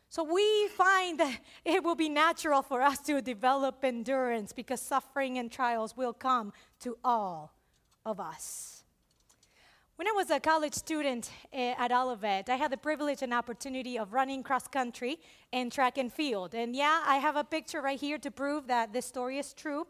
So 0.08 0.22
we 0.22 0.68
find 0.68 1.18
that 1.18 1.40
it 1.64 1.82
will 1.82 1.96
be 1.96 2.08
natural 2.08 2.62
for 2.62 2.80
us 2.80 3.00
to 3.00 3.20
develop 3.20 3.84
endurance 3.84 4.52
because 4.52 4.80
suffering 4.80 5.38
and 5.38 5.50
trials 5.50 5.96
will 5.96 6.12
come 6.12 6.52
to 6.80 6.96
all 7.04 7.52
of 8.06 8.20
us. 8.20 8.83
When 9.96 10.08
I 10.08 10.10
was 10.10 10.28
a 10.30 10.40
college 10.40 10.74
student 10.74 11.30
eh, 11.52 11.72
at 11.78 11.92
Olivet, 11.92 12.48
I 12.48 12.56
had 12.56 12.72
the 12.72 12.76
privilege 12.76 13.22
and 13.22 13.32
opportunity 13.32 13.96
of 13.96 14.12
running 14.12 14.42
cross 14.42 14.66
country 14.66 15.20
and 15.52 15.70
track 15.70 15.98
and 15.98 16.12
field. 16.12 16.52
And 16.52 16.74
yeah, 16.74 17.04
I 17.06 17.18
have 17.18 17.36
a 17.36 17.44
picture 17.44 17.80
right 17.80 18.00
here 18.00 18.18
to 18.18 18.30
prove 18.32 18.66
that 18.66 18.92
this 18.92 19.06
story 19.06 19.38
is 19.38 19.52
true. 19.52 19.86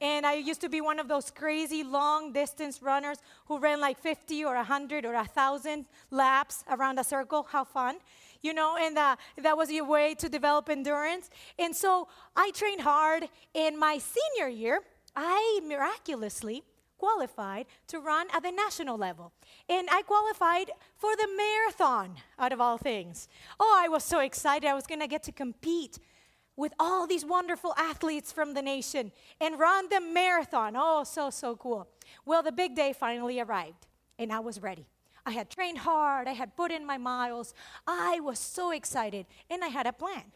And 0.00 0.26
I 0.26 0.34
used 0.34 0.60
to 0.62 0.68
be 0.68 0.80
one 0.80 0.98
of 0.98 1.06
those 1.06 1.30
crazy 1.30 1.84
long 1.84 2.32
distance 2.32 2.82
runners 2.82 3.18
who 3.46 3.60
ran 3.60 3.80
like 3.80 3.96
50 3.96 4.44
or 4.44 4.56
100 4.56 5.04
or 5.04 5.14
1,000 5.14 5.86
laps 6.10 6.64
around 6.68 6.98
a 6.98 7.04
circle. 7.04 7.46
How 7.48 7.62
fun! 7.62 7.98
You 8.42 8.54
know, 8.54 8.76
and 8.76 8.98
uh, 8.98 9.14
that 9.40 9.56
was 9.56 9.70
your 9.70 9.86
way 9.86 10.16
to 10.16 10.28
develop 10.28 10.68
endurance. 10.68 11.30
And 11.60 11.76
so 11.76 12.08
I 12.34 12.50
trained 12.50 12.80
hard. 12.80 13.28
In 13.54 13.78
my 13.78 13.98
senior 13.98 14.48
year, 14.48 14.80
I 15.14 15.60
miraculously 15.64 16.64
qualified 17.04 17.66
to 17.86 18.00
run 18.00 18.26
at 18.32 18.42
the 18.42 18.50
national 18.50 18.96
level. 18.96 19.32
And 19.68 19.88
I 19.92 20.00
qualified 20.02 20.70
for 20.96 21.14
the 21.16 21.28
marathon, 21.36 22.16
out 22.38 22.52
of 22.52 22.60
all 22.62 22.78
things. 22.78 23.28
Oh, 23.60 23.74
I 23.84 23.88
was 23.88 24.02
so 24.02 24.20
excited. 24.20 24.66
I 24.66 24.72
was 24.74 24.86
going 24.86 25.00
to 25.00 25.06
get 25.06 25.22
to 25.24 25.32
compete 25.32 25.98
with 26.56 26.72
all 26.78 27.06
these 27.06 27.24
wonderful 27.24 27.74
athletes 27.76 28.32
from 28.32 28.54
the 28.54 28.62
nation 28.62 29.12
and 29.38 29.58
run 29.58 29.88
the 29.90 30.00
marathon. 30.00 30.74
Oh, 30.76 31.04
so, 31.04 31.28
so 31.28 31.56
cool. 31.56 31.86
Well, 32.24 32.42
the 32.42 32.52
big 32.52 32.74
day 32.74 32.94
finally 32.94 33.38
arrived, 33.38 33.86
and 34.18 34.32
I 34.32 34.40
was 34.40 34.62
ready. 34.62 34.86
I 35.26 35.32
had 35.32 35.50
trained 35.50 35.78
hard, 35.78 36.26
I 36.26 36.32
had 36.32 36.56
put 36.56 36.70
in 36.70 36.86
my 36.86 36.96
miles. 36.96 37.52
I 37.86 38.20
was 38.20 38.38
so 38.38 38.70
excited, 38.70 39.26
and 39.50 39.62
I 39.62 39.68
had 39.68 39.86
a 39.86 39.92
plan. 39.92 40.32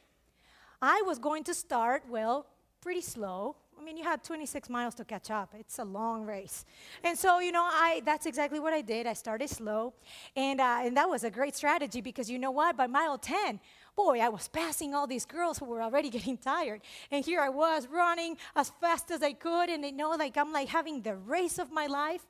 I 0.82 1.02
was 1.06 1.18
going 1.18 1.44
to 1.44 1.54
start, 1.54 2.02
well, 2.10 2.46
pretty 2.82 3.00
slow, 3.00 3.56
I 3.78 3.84
mean, 3.84 3.96
you 3.96 4.02
had 4.02 4.24
26 4.24 4.68
miles 4.68 4.94
to 4.96 5.04
catch 5.04 5.30
up. 5.30 5.54
It's 5.56 5.78
a 5.78 5.84
long 5.84 6.24
race. 6.24 6.64
And 7.04 7.16
so, 7.16 7.38
you 7.38 7.52
know, 7.52 7.62
I 7.62 8.02
that's 8.04 8.26
exactly 8.26 8.58
what 8.58 8.72
I 8.72 8.80
did. 8.80 9.06
I 9.06 9.12
started 9.12 9.48
slow. 9.48 9.94
And, 10.34 10.60
uh, 10.60 10.80
and 10.82 10.96
that 10.96 11.08
was 11.08 11.22
a 11.22 11.30
great 11.30 11.54
strategy 11.54 12.00
because 12.00 12.28
you 12.28 12.38
know 12.38 12.50
what? 12.50 12.76
By 12.76 12.88
mile 12.88 13.18
10, 13.18 13.60
boy, 13.94 14.18
I 14.18 14.30
was 14.30 14.48
passing 14.48 14.94
all 14.94 15.06
these 15.06 15.24
girls 15.24 15.58
who 15.58 15.66
were 15.66 15.80
already 15.80 16.10
getting 16.16 16.36
tired. 16.36 16.80
And 17.10 17.24
here 17.24 17.40
I 17.40 17.50
was 17.50 17.86
running 17.86 18.36
as 18.56 18.72
fast 18.80 19.10
as 19.12 19.22
I 19.22 19.32
could. 19.32 19.68
And 19.68 19.84
you 19.84 19.92
know, 19.92 20.10
like 20.10 20.36
I'm 20.36 20.52
like 20.52 20.68
having 20.68 21.02
the 21.02 21.14
race 21.14 21.58
of 21.58 21.70
my 21.70 21.86
life. 21.86 22.26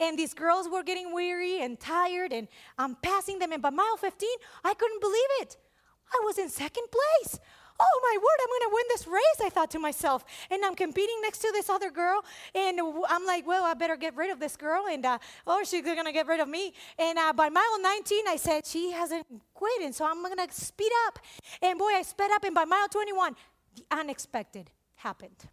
And 0.00 0.18
these 0.18 0.34
girls 0.34 0.68
were 0.68 0.82
getting 0.82 1.12
weary 1.12 1.60
and 1.60 1.78
tired. 1.78 2.32
And 2.32 2.48
I'm 2.78 2.96
passing 2.96 3.38
them. 3.38 3.52
And 3.52 3.60
by 3.60 3.70
mile 3.70 3.96
15, 3.98 4.28
I 4.64 4.72
couldn't 4.72 5.00
believe 5.00 5.30
it. 5.40 5.56
I 6.12 6.22
was 6.24 6.38
in 6.38 6.48
second 6.48 6.86
place 6.90 7.40
oh 7.78 8.00
my 8.02 8.16
word, 8.18 8.38
I'm 8.42 8.48
going 8.48 8.70
to 8.70 8.74
win 8.74 8.84
this 8.88 9.06
race, 9.06 9.46
I 9.46 9.50
thought 9.50 9.70
to 9.72 9.78
myself. 9.78 10.24
And 10.50 10.64
I'm 10.64 10.74
competing 10.74 11.16
next 11.22 11.38
to 11.38 11.50
this 11.52 11.68
other 11.68 11.90
girl. 11.90 12.24
And 12.54 12.80
I'm 13.08 13.26
like, 13.26 13.46
well, 13.46 13.64
I 13.64 13.74
better 13.74 13.96
get 13.96 14.16
rid 14.16 14.30
of 14.30 14.40
this 14.40 14.56
girl. 14.56 14.86
And, 14.90 15.04
uh, 15.04 15.18
oh, 15.46 15.62
she's 15.64 15.82
going 15.82 16.04
to 16.04 16.12
get 16.12 16.26
rid 16.26 16.40
of 16.40 16.48
me. 16.48 16.72
And 16.98 17.18
uh, 17.18 17.32
by 17.32 17.48
mile 17.48 17.80
19, 17.80 18.28
I 18.28 18.36
said, 18.36 18.66
she 18.66 18.92
hasn't 18.92 19.26
quit. 19.54 19.82
And 19.82 19.94
so 19.94 20.06
I'm 20.06 20.22
going 20.22 20.36
to 20.36 20.54
speed 20.54 20.92
up. 21.06 21.18
And 21.62 21.78
boy, 21.78 21.92
I 21.94 22.02
sped 22.02 22.30
up. 22.32 22.44
And 22.44 22.54
by 22.54 22.64
mile 22.64 22.88
21, 22.88 23.36
the 23.76 23.84
unexpected 23.90 24.70
happened. 24.96 25.48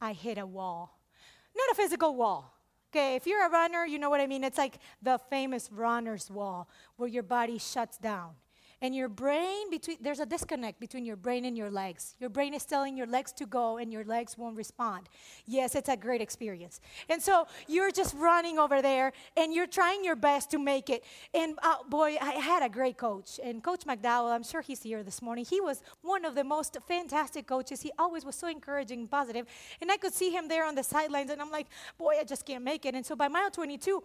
I 0.00 0.12
hit 0.12 0.38
a 0.38 0.46
wall. 0.46 0.98
Not 1.56 1.70
a 1.72 1.74
physical 1.74 2.14
wall. 2.14 2.52
Okay, 2.92 3.16
if 3.16 3.26
you're 3.26 3.44
a 3.44 3.50
runner, 3.50 3.84
you 3.84 3.98
know 3.98 4.08
what 4.08 4.20
I 4.20 4.26
mean. 4.28 4.44
It's 4.44 4.58
like 4.58 4.78
the 5.02 5.18
famous 5.28 5.68
runner's 5.72 6.30
wall 6.30 6.68
where 6.96 7.08
your 7.08 7.24
body 7.24 7.58
shuts 7.58 7.98
down 7.98 8.34
and 8.84 8.94
your 8.94 9.08
brain 9.08 9.70
between 9.70 9.96
there's 10.02 10.20
a 10.20 10.26
disconnect 10.26 10.78
between 10.78 11.06
your 11.06 11.16
brain 11.16 11.46
and 11.46 11.56
your 11.56 11.70
legs. 11.70 12.16
Your 12.20 12.28
brain 12.28 12.52
is 12.52 12.66
telling 12.66 12.98
your 12.98 13.06
legs 13.06 13.32
to 13.32 13.46
go 13.46 13.78
and 13.78 13.90
your 13.90 14.04
legs 14.04 14.36
won't 14.36 14.58
respond. 14.58 15.08
Yes 15.46 15.74
it's 15.74 15.88
a 15.88 15.96
great 15.96 16.20
experience. 16.20 16.82
And 17.08 17.22
so 17.22 17.46
you're 17.66 17.90
just 17.90 18.14
running 18.14 18.58
over 18.58 18.82
there 18.82 19.14
and 19.38 19.54
you're 19.54 19.66
trying 19.66 20.04
your 20.04 20.16
best 20.16 20.50
to 20.50 20.58
make 20.58 20.90
it. 20.90 21.02
And 21.32 21.58
uh, 21.62 21.76
boy 21.88 22.18
i 22.20 22.32
had 22.32 22.62
a 22.62 22.68
great 22.68 22.98
coach. 22.98 23.40
And 23.42 23.64
coach 23.64 23.84
mcdowell 23.86 24.30
i'm 24.34 24.44
sure 24.44 24.60
he's 24.60 24.82
here 24.82 25.02
this 25.02 25.22
morning 25.22 25.46
he 25.48 25.62
was 25.62 25.82
one 26.02 26.26
of 26.26 26.34
the 26.34 26.44
most 26.44 26.76
fantastic 26.86 27.46
coaches. 27.46 27.80
He 27.80 27.90
always 27.98 28.26
was 28.26 28.34
so 28.34 28.48
encouraging 28.48 28.98
and 29.00 29.10
positive. 29.10 29.46
And 29.80 29.90
i 29.90 29.96
could 29.96 30.12
see 30.12 30.30
him 30.30 30.46
there 30.46 30.66
on 30.66 30.74
the 30.74 30.82
sidelines 30.82 31.30
and 31.30 31.40
i'm 31.40 31.50
like 31.50 31.68
boy 31.96 32.16
i 32.20 32.24
just 32.24 32.44
can't 32.44 32.62
make 32.62 32.84
it. 32.84 32.94
And 32.94 33.06
so 33.06 33.16
by 33.16 33.28
mile 33.28 33.50
22 33.50 34.02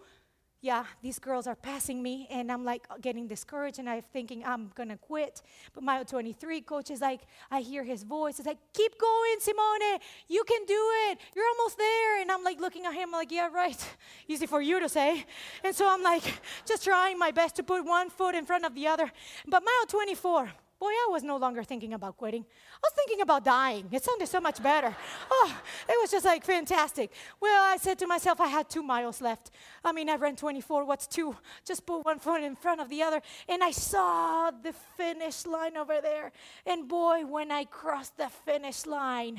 yeah, 0.62 0.84
these 1.02 1.18
girls 1.18 1.46
are 1.46 1.54
passing 1.54 2.02
me, 2.02 2.26
and 2.30 2.52
I'm 2.52 2.64
like 2.64 2.86
getting 3.00 3.26
discouraged, 3.26 3.78
and 3.78 3.88
I'm 3.88 4.02
thinking 4.02 4.44
I'm 4.44 4.70
gonna 4.74 4.98
quit. 4.98 5.40
But 5.72 5.82
mile 5.82 6.04
23 6.04 6.60
coach 6.60 6.90
is 6.90 7.00
like, 7.00 7.20
I 7.50 7.60
hear 7.60 7.82
his 7.82 8.02
voice. 8.02 8.38
It's 8.38 8.46
like, 8.46 8.58
keep 8.74 8.98
going, 8.98 9.36
Simone. 9.40 9.98
You 10.28 10.44
can 10.44 10.64
do 10.66 10.82
it. 11.08 11.18
You're 11.34 11.48
almost 11.56 11.78
there. 11.78 12.20
And 12.20 12.30
I'm 12.30 12.44
like 12.44 12.60
looking 12.60 12.84
at 12.84 12.92
him, 12.92 13.08
I'm 13.08 13.12
like, 13.12 13.32
yeah, 13.32 13.48
right. 13.48 13.82
Easy 14.28 14.46
for 14.46 14.60
you 14.60 14.80
to 14.80 14.88
say. 14.88 15.24
And 15.64 15.74
so 15.74 15.88
I'm 15.88 16.02
like, 16.02 16.40
just 16.66 16.84
trying 16.84 17.18
my 17.18 17.30
best 17.30 17.56
to 17.56 17.62
put 17.62 17.84
one 17.84 18.10
foot 18.10 18.34
in 18.34 18.44
front 18.44 18.66
of 18.66 18.74
the 18.74 18.86
other. 18.86 19.10
But 19.46 19.62
mile 19.64 19.86
24, 19.88 20.50
Boy, 20.80 20.88
I 20.88 21.08
was 21.10 21.22
no 21.22 21.36
longer 21.36 21.62
thinking 21.62 21.92
about 21.92 22.16
quitting. 22.16 22.42
I 22.42 22.78
was 22.82 22.92
thinking 22.94 23.20
about 23.20 23.44
dying. 23.44 23.86
It 23.92 24.02
sounded 24.02 24.26
so 24.26 24.40
much 24.40 24.62
better. 24.62 24.96
Oh, 25.30 25.60
it 25.86 25.94
was 26.00 26.10
just 26.10 26.24
like 26.24 26.42
fantastic. 26.42 27.12
Well, 27.38 27.62
I 27.62 27.76
said 27.76 27.98
to 27.98 28.06
myself, 28.06 28.40
I 28.40 28.48
had 28.48 28.70
two 28.70 28.82
miles 28.82 29.20
left. 29.20 29.50
I 29.84 29.92
mean, 29.92 30.08
I 30.08 30.16
ran 30.16 30.36
24. 30.36 30.86
What's 30.86 31.06
two? 31.06 31.36
Just 31.66 31.84
put 31.84 32.06
one 32.06 32.18
foot 32.18 32.42
in 32.42 32.56
front 32.56 32.80
of 32.80 32.88
the 32.88 33.02
other. 33.02 33.20
And 33.46 33.62
I 33.62 33.72
saw 33.72 34.50
the 34.50 34.72
finish 34.96 35.44
line 35.44 35.76
over 35.76 36.00
there. 36.00 36.32
And 36.64 36.88
boy, 36.88 37.26
when 37.26 37.52
I 37.52 37.64
crossed 37.64 38.16
the 38.16 38.30
finish 38.30 38.86
line, 38.86 39.38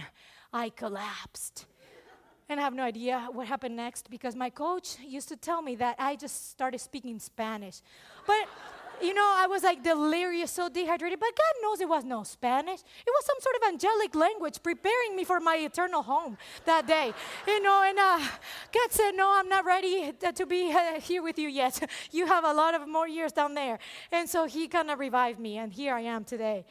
I 0.54 0.70
collapsed. 0.70 1.66
And 2.50 2.60
I 2.60 2.64
have 2.64 2.76
no 2.76 2.84
idea 2.84 3.30
what 3.32 3.48
happened 3.48 3.78
next 3.78 4.12
because 4.12 4.36
my 4.36 4.52
coach 4.52 4.98
used 5.00 5.30
to 5.30 5.38
tell 5.38 5.64
me 5.64 5.76
that 5.78 5.96
I 5.98 6.18
just 6.18 6.52
started 6.52 6.82
speaking 6.82 7.18
Spanish. 7.18 7.82
But 8.28 8.48
you 9.02 9.14
know, 9.14 9.34
I 9.36 9.48
was 9.48 9.64
like 9.64 9.84
delirious, 9.84 10.52
so 10.52 10.70
dehydrated. 10.70 11.20
But 11.20 11.30
God 11.36 11.54
knows 11.62 11.82
it 11.82 11.90
was 11.90 12.04
no 12.04 12.24
Spanish. 12.24 12.80
It 12.80 13.10
was 13.10 13.26
some 13.26 13.38
sort 13.40 13.56
of 13.56 13.74
angelic 13.74 14.16
language 14.16 14.62
preparing 14.62 15.16
me 15.16 15.24
for 15.24 15.40
my 15.40 15.58
eternal 15.58 16.02
home 16.02 16.38
that 16.66 16.88
day. 16.88 17.14
You 17.48 17.62
know, 17.62 17.84
and 17.84 17.98
uh, 17.98 18.20
God 18.20 18.92
said, 18.92 19.12
No, 19.12 19.32
I'm 19.34 19.50
not 19.50 19.66
ready 19.66 20.12
to 20.12 20.46
be 20.46 20.72
uh, 20.72 21.00
here 21.00 21.24
with 21.24 21.40
you 21.40 21.50
yet. 21.50 21.80
You 22.12 22.26
have 22.26 22.44
a 22.44 22.54
lot 22.54 22.74
of 22.76 22.88
more 22.88 23.08
years 23.08 23.32
down 23.32 23.54
there. 23.54 23.80
And 24.12 24.30
so 24.30 24.46
He 24.46 24.68
kind 24.68 24.92
of 24.92 25.00
revived 25.00 25.40
me, 25.40 25.58
and 25.58 25.72
here 25.72 25.94
I 25.94 26.02
am 26.02 26.24
today. 26.24 26.66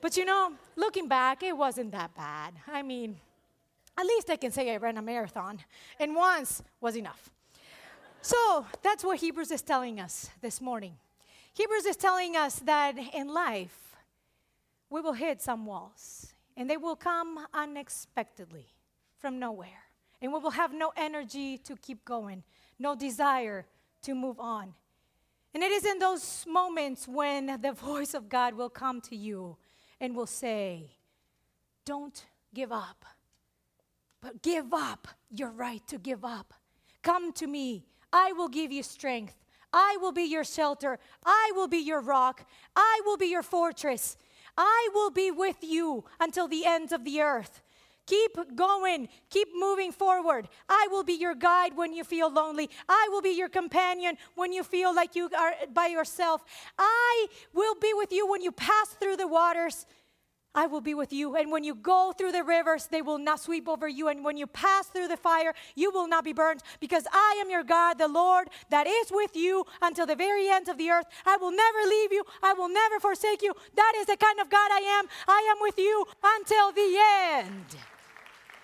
But 0.00 0.16
you 0.16 0.24
know, 0.24 0.52
looking 0.76 1.08
back, 1.08 1.42
it 1.42 1.56
wasn't 1.56 1.92
that 1.92 2.14
bad. 2.14 2.54
I 2.70 2.82
mean, 2.82 3.16
at 3.96 4.06
least 4.06 4.30
I 4.30 4.36
can 4.36 4.52
say 4.52 4.72
I 4.72 4.76
ran 4.76 4.98
a 4.98 5.02
marathon, 5.02 5.60
and 5.98 6.14
once 6.14 6.62
was 6.80 6.96
enough. 6.96 7.30
So 8.20 8.66
that's 8.82 9.04
what 9.04 9.18
Hebrews 9.18 9.50
is 9.50 9.62
telling 9.62 10.00
us 10.00 10.30
this 10.40 10.60
morning. 10.60 10.96
Hebrews 11.54 11.86
is 11.86 11.96
telling 11.96 12.36
us 12.36 12.58
that 12.60 12.98
in 12.98 13.32
life, 13.32 13.96
we 14.90 15.00
will 15.00 15.12
hit 15.12 15.40
some 15.40 15.66
walls, 15.66 16.34
and 16.56 16.68
they 16.68 16.76
will 16.76 16.96
come 16.96 17.46
unexpectedly 17.54 18.66
from 19.18 19.38
nowhere. 19.38 19.84
And 20.20 20.32
we 20.32 20.40
will 20.40 20.50
have 20.50 20.72
no 20.72 20.92
energy 20.96 21.58
to 21.58 21.76
keep 21.76 22.04
going, 22.04 22.42
no 22.78 22.96
desire 22.96 23.66
to 24.02 24.14
move 24.14 24.40
on. 24.40 24.74
And 25.54 25.62
it 25.62 25.70
is 25.70 25.84
in 25.84 26.00
those 26.00 26.44
moments 26.48 27.06
when 27.06 27.60
the 27.60 27.72
voice 27.90 28.14
of 28.14 28.28
God 28.28 28.54
will 28.54 28.68
come 28.70 29.00
to 29.02 29.16
you 29.16 29.56
and 30.00 30.16
will 30.16 30.26
say, 30.26 30.90
Don't 31.84 32.24
give 32.52 32.72
up, 32.72 33.04
but 34.20 34.42
give 34.42 34.74
up 34.74 35.06
your 35.30 35.50
right 35.50 35.86
to 35.86 35.98
give 35.98 36.24
up. 36.24 36.52
Come 37.02 37.32
to 37.34 37.46
me, 37.46 37.84
I 38.12 38.32
will 38.32 38.48
give 38.48 38.72
you 38.72 38.82
strength. 38.82 39.43
I 39.74 39.98
will 40.00 40.12
be 40.12 40.22
your 40.22 40.44
shelter. 40.44 41.00
I 41.26 41.50
will 41.56 41.66
be 41.66 41.78
your 41.78 42.00
rock. 42.00 42.46
I 42.76 43.00
will 43.04 43.16
be 43.16 43.26
your 43.26 43.42
fortress. 43.42 44.16
I 44.56 44.88
will 44.94 45.10
be 45.10 45.32
with 45.32 45.56
you 45.62 46.04
until 46.20 46.46
the 46.46 46.64
ends 46.64 46.92
of 46.92 47.04
the 47.04 47.20
earth. 47.20 47.60
Keep 48.06 48.54
going. 48.54 49.08
Keep 49.30 49.48
moving 49.56 49.90
forward. 49.90 50.48
I 50.68 50.86
will 50.92 51.02
be 51.02 51.14
your 51.14 51.34
guide 51.34 51.76
when 51.76 51.92
you 51.92 52.04
feel 52.04 52.30
lonely. 52.30 52.70
I 52.88 53.08
will 53.10 53.22
be 53.22 53.30
your 53.30 53.48
companion 53.48 54.16
when 54.36 54.52
you 54.52 54.62
feel 54.62 54.94
like 54.94 55.16
you 55.16 55.28
are 55.36 55.54
by 55.72 55.86
yourself. 55.86 56.44
I 56.78 57.26
will 57.52 57.74
be 57.74 57.92
with 57.94 58.12
you 58.12 58.28
when 58.30 58.42
you 58.42 58.52
pass 58.52 58.90
through 59.00 59.16
the 59.16 59.26
waters. 59.26 59.86
I 60.54 60.66
will 60.66 60.80
be 60.80 60.94
with 60.94 61.12
you. 61.12 61.34
And 61.36 61.50
when 61.50 61.64
you 61.64 61.74
go 61.74 62.12
through 62.16 62.32
the 62.32 62.44
rivers, 62.44 62.86
they 62.86 63.02
will 63.02 63.18
not 63.18 63.40
sweep 63.40 63.68
over 63.68 63.88
you. 63.88 64.08
And 64.08 64.24
when 64.24 64.36
you 64.36 64.46
pass 64.46 64.86
through 64.86 65.08
the 65.08 65.16
fire, 65.16 65.52
you 65.74 65.90
will 65.90 66.06
not 66.06 66.24
be 66.24 66.32
burned, 66.32 66.62
because 66.78 67.06
I 67.12 67.38
am 67.40 67.50
your 67.50 67.64
God, 67.64 67.98
the 67.98 68.08
Lord, 68.08 68.48
that 68.70 68.86
is 68.86 69.10
with 69.10 69.34
you 69.34 69.64
until 69.82 70.06
the 70.06 70.16
very 70.16 70.48
ends 70.48 70.68
of 70.68 70.78
the 70.78 70.90
earth. 70.90 71.06
I 71.26 71.36
will 71.36 71.50
never 71.50 71.78
leave 71.88 72.12
you, 72.12 72.24
I 72.42 72.52
will 72.52 72.68
never 72.68 73.00
forsake 73.00 73.42
you. 73.42 73.52
That 73.74 73.92
is 73.96 74.06
the 74.06 74.16
kind 74.16 74.38
of 74.40 74.48
God 74.48 74.70
I 74.70 75.00
am. 75.00 75.06
I 75.26 75.54
am 75.54 75.58
with 75.60 75.78
you 75.78 76.04
until 76.22 76.72
the 76.72 76.98
end. 77.32 77.76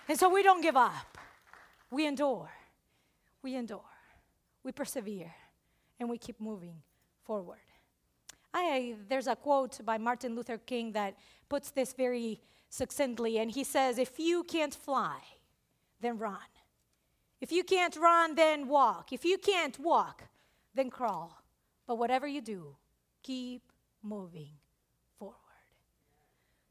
And 0.07 0.17
so 0.17 0.29
we 0.29 0.43
don't 0.43 0.61
give 0.61 0.77
up, 0.77 1.17
we 1.89 2.07
endure. 2.07 2.49
We 3.43 3.55
endure, 3.55 3.81
we 4.63 4.71
persevere, 4.71 5.33
and 5.99 6.07
we 6.07 6.19
keep 6.19 6.39
moving 6.39 6.75
forward. 7.23 7.57
I, 8.53 8.93
there's 9.09 9.25
a 9.25 9.35
quote 9.35 9.83
by 9.83 9.97
Martin 9.97 10.35
Luther 10.35 10.59
King 10.59 10.91
that 10.91 11.15
puts 11.51 11.69
this 11.71 11.91
very 11.91 12.39
succinctly, 12.69 13.37
and 13.37 13.51
he 13.51 13.65
says, 13.65 13.97
If 13.97 14.17
you 14.17 14.41
can't 14.43 14.73
fly, 14.73 15.17
then 15.99 16.17
run. 16.17 16.51
If 17.41 17.51
you 17.51 17.65
can't 17.65 17.97
run, 17.97 18.35
then 18.35 18.69
walk. 18.69 19.11
If 19.11 19.25
you 19.25 19.37
can't 19.37 19.77
walk, 19.77 20.23
then 20.73 20.89
crawl. 20.89 21.43
But 21.87 21.97
whatever 21.97 22.25
you 22.25 22.39
do, 22.39 22.77
keep 23.21 23.63
moving 24.01 24.53
forward. 25.19 25.35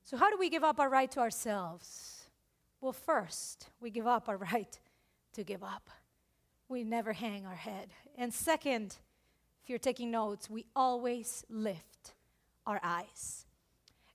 So, 0.04 0.16
how 0.16 0.30
do 0.30 0.38
we 0.38 0.48
give 0.48 0.64
up 0.64 0.80
our 0.80 0.88
right 0.88 1.10
to 1.10 1.20
ourselves? 1.20 2.30
Well, 2.80 2.94
first, 2.94 3.68
we 3.82 3.90
give 3.90 4.06
up 4.06 4.30
our 4.30 4.38
right 4.52 4.78
to 5.34 5.44
give 5.44 5.62
up. 5.62 5.90
We 6.70 6.84
never 6.84 7.12
hang 7.12 7.44
our 7.44 7.60
head. 7.68 7.88
And 8.16 8.32
second, 8.32 8.96
if 9.62 9.68
you're 9.68 9.78
taking 9.90 10.10
notes, 10.10 10.48
we 10.48 10.64
always 10.74 11.44
lift 11.50 12.14
our 12.66 12.80
eyes. 12.82 13.44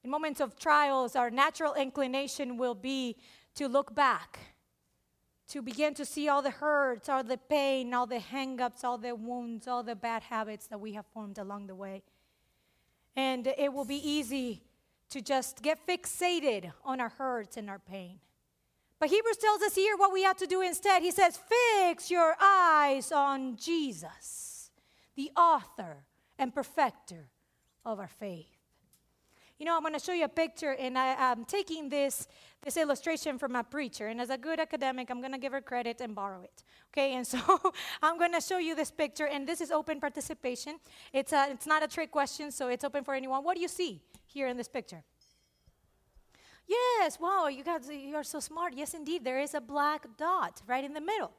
In 0.05 0.11
moments 0.11 0.39
of 0.39 0.55
trials, 0.55 1.15
our 1.15 1.31
natural 1.31 1.73
inclination 1.73 2.57
will 2.57 2.75
be 2.75 3.17
to 3.55 3.67
look 3.67 3.95
back, 3.95 4.37
to 5.47 5.63
begin 5.63 5.95
to 5.95 6.05
see 6.05 6.29
all 6.29 6.43
the 6.43 6.51
hurts, 6.51 7.09
all 7.09 7.23
the 7.23 7.39
pain, 7.39 7.91
all 7.91 8.05
the 8.05 8.19
hangups, 8.19 8.83
all 8.83 8.99
the 8.99 9.15
wounds, 9.15 9.67
all 9.67 9.81
the 9.81 9.95
bad 9.95 10.21
habits 10.21 10.67
that 10.67 10.79
we 10.79 10.93
have 10.93 11.07
formed 11.07 11.39
along 11.39 11.65
the 11.65 11.73
way. 11.73 12.03
And 13.15 13.47
it 13.57 13.73
will 13.73 13.83
be 13.83 13.95
easy 13.95 14.61
to 15.09 15.21
just 15.21 15.63
get 15.63 15.87
fixated 15.87 16.71
on 16.83 17.01
our 17.01 17.09
hurts 17.09 17.57
and 17.57 17.67
our 17.67 17.79
pain. 17.79 18.19
But 18.99 19.09
Hebrews 19.09 19.37
tells 19.37 19.63
us 19.63 19.73
here 19.73 19.97
what 19.97 20.13
we 20.13 20.21
have 20.21 20.37
to 20.37 20.45
do 20.45 20.61
instead. 20.61 21.01
He 21.01 21.09
says, 21.09 21.39
Fix 21.79 22.11
your 22.11 22.35
eyes 22.39 23.11
on 23.11 23.55
Jesus 23.55 24.69
the 25.15 25.31
author 25.35 26.05
and 26.37 26.53
perfecter 26.53 27.31
of 27.83 27.99
our 27.99 28.07
faith. 28.07 28.54
You 29.57 29.65
know, 29.65 29.75
I'm 29.77 29.81
going 29.81 29.93
to 29.93 29.99
show 29.99 30.11
you 30.11 30.25
a 30.25 30.29
picture, 30.29 30.71
and 30.71 30.97
I, 30.97 31.31
am 31.31 31.45
taking 31.45 31.87
this, 31.87 32.27
this 32.61 32.75
illustration 32.75 33.37
from 33.37 33.55
a 33.55 33.63
preacher. 33.63 34.07
And 34.07 34.19
as 34.19 34.29
a 34.29 34.37
good 34.37 34.59
academic, 34.59 35.09
I'm 35.09 35.21
going 35.21 35.31
to 35.31 35.37
give 35.37 35.53
her 35.53 35.61
credit 35.61 36.01
and 36.01 36.13
borrow 36.13 36.41
it. 36.41 36.63
Okay, 36.93 37.13
and 37.13 37.25
so 37.33 37.39
I'm 38.01 38.17
going 38.17 38.33
to 38.33 38.41
show 38.41 38.57
you 38.57 38.75
this 38.75 38.91
picture, 38.91 39.27
and 39.27 39.47
this 39.47 39.61
is 39.61 39.71
open 39.71 40.01
participation. 40.01 40.77
It's, 41.13 41.31
a, 41.31 41.47
it's 41.51 41.65
not 41.65 41.83
a 41.83 41.87
trick 41.87 42.11
question, 42.11 42.51
so 42.51 42.67
it's 42.67 42.83
open 42.83 43.05
for 43.05 43.13
anyone. 43.13 43.45
What 43.45 43.55
do 43.55 43.61
you 43.61 43.69
see 43.69 44.01
here 44.25 44.47
in 44.47 44.57
this 44.57 44.67
picture? 44.67 45.03
Yes, 46.67 47.17
wow, 47.19 47.47
you 47.47 47.63
guys, 47.63 47.89
you 47.89 48.15
are 48.15 48.23
so 48.23 48.39
smart. 48.39 48.73
Yes, 48.75 48.93
indeed, 48.93 49.23
there 49.23 49.39
is 49.39 49.53
a 49.53 49.61
black 49.61 50.05
dot 50.17 50.61
right 50.67 50.83
in 50.83 50.93
the 50.93 51.01
middle. 51.01 51.31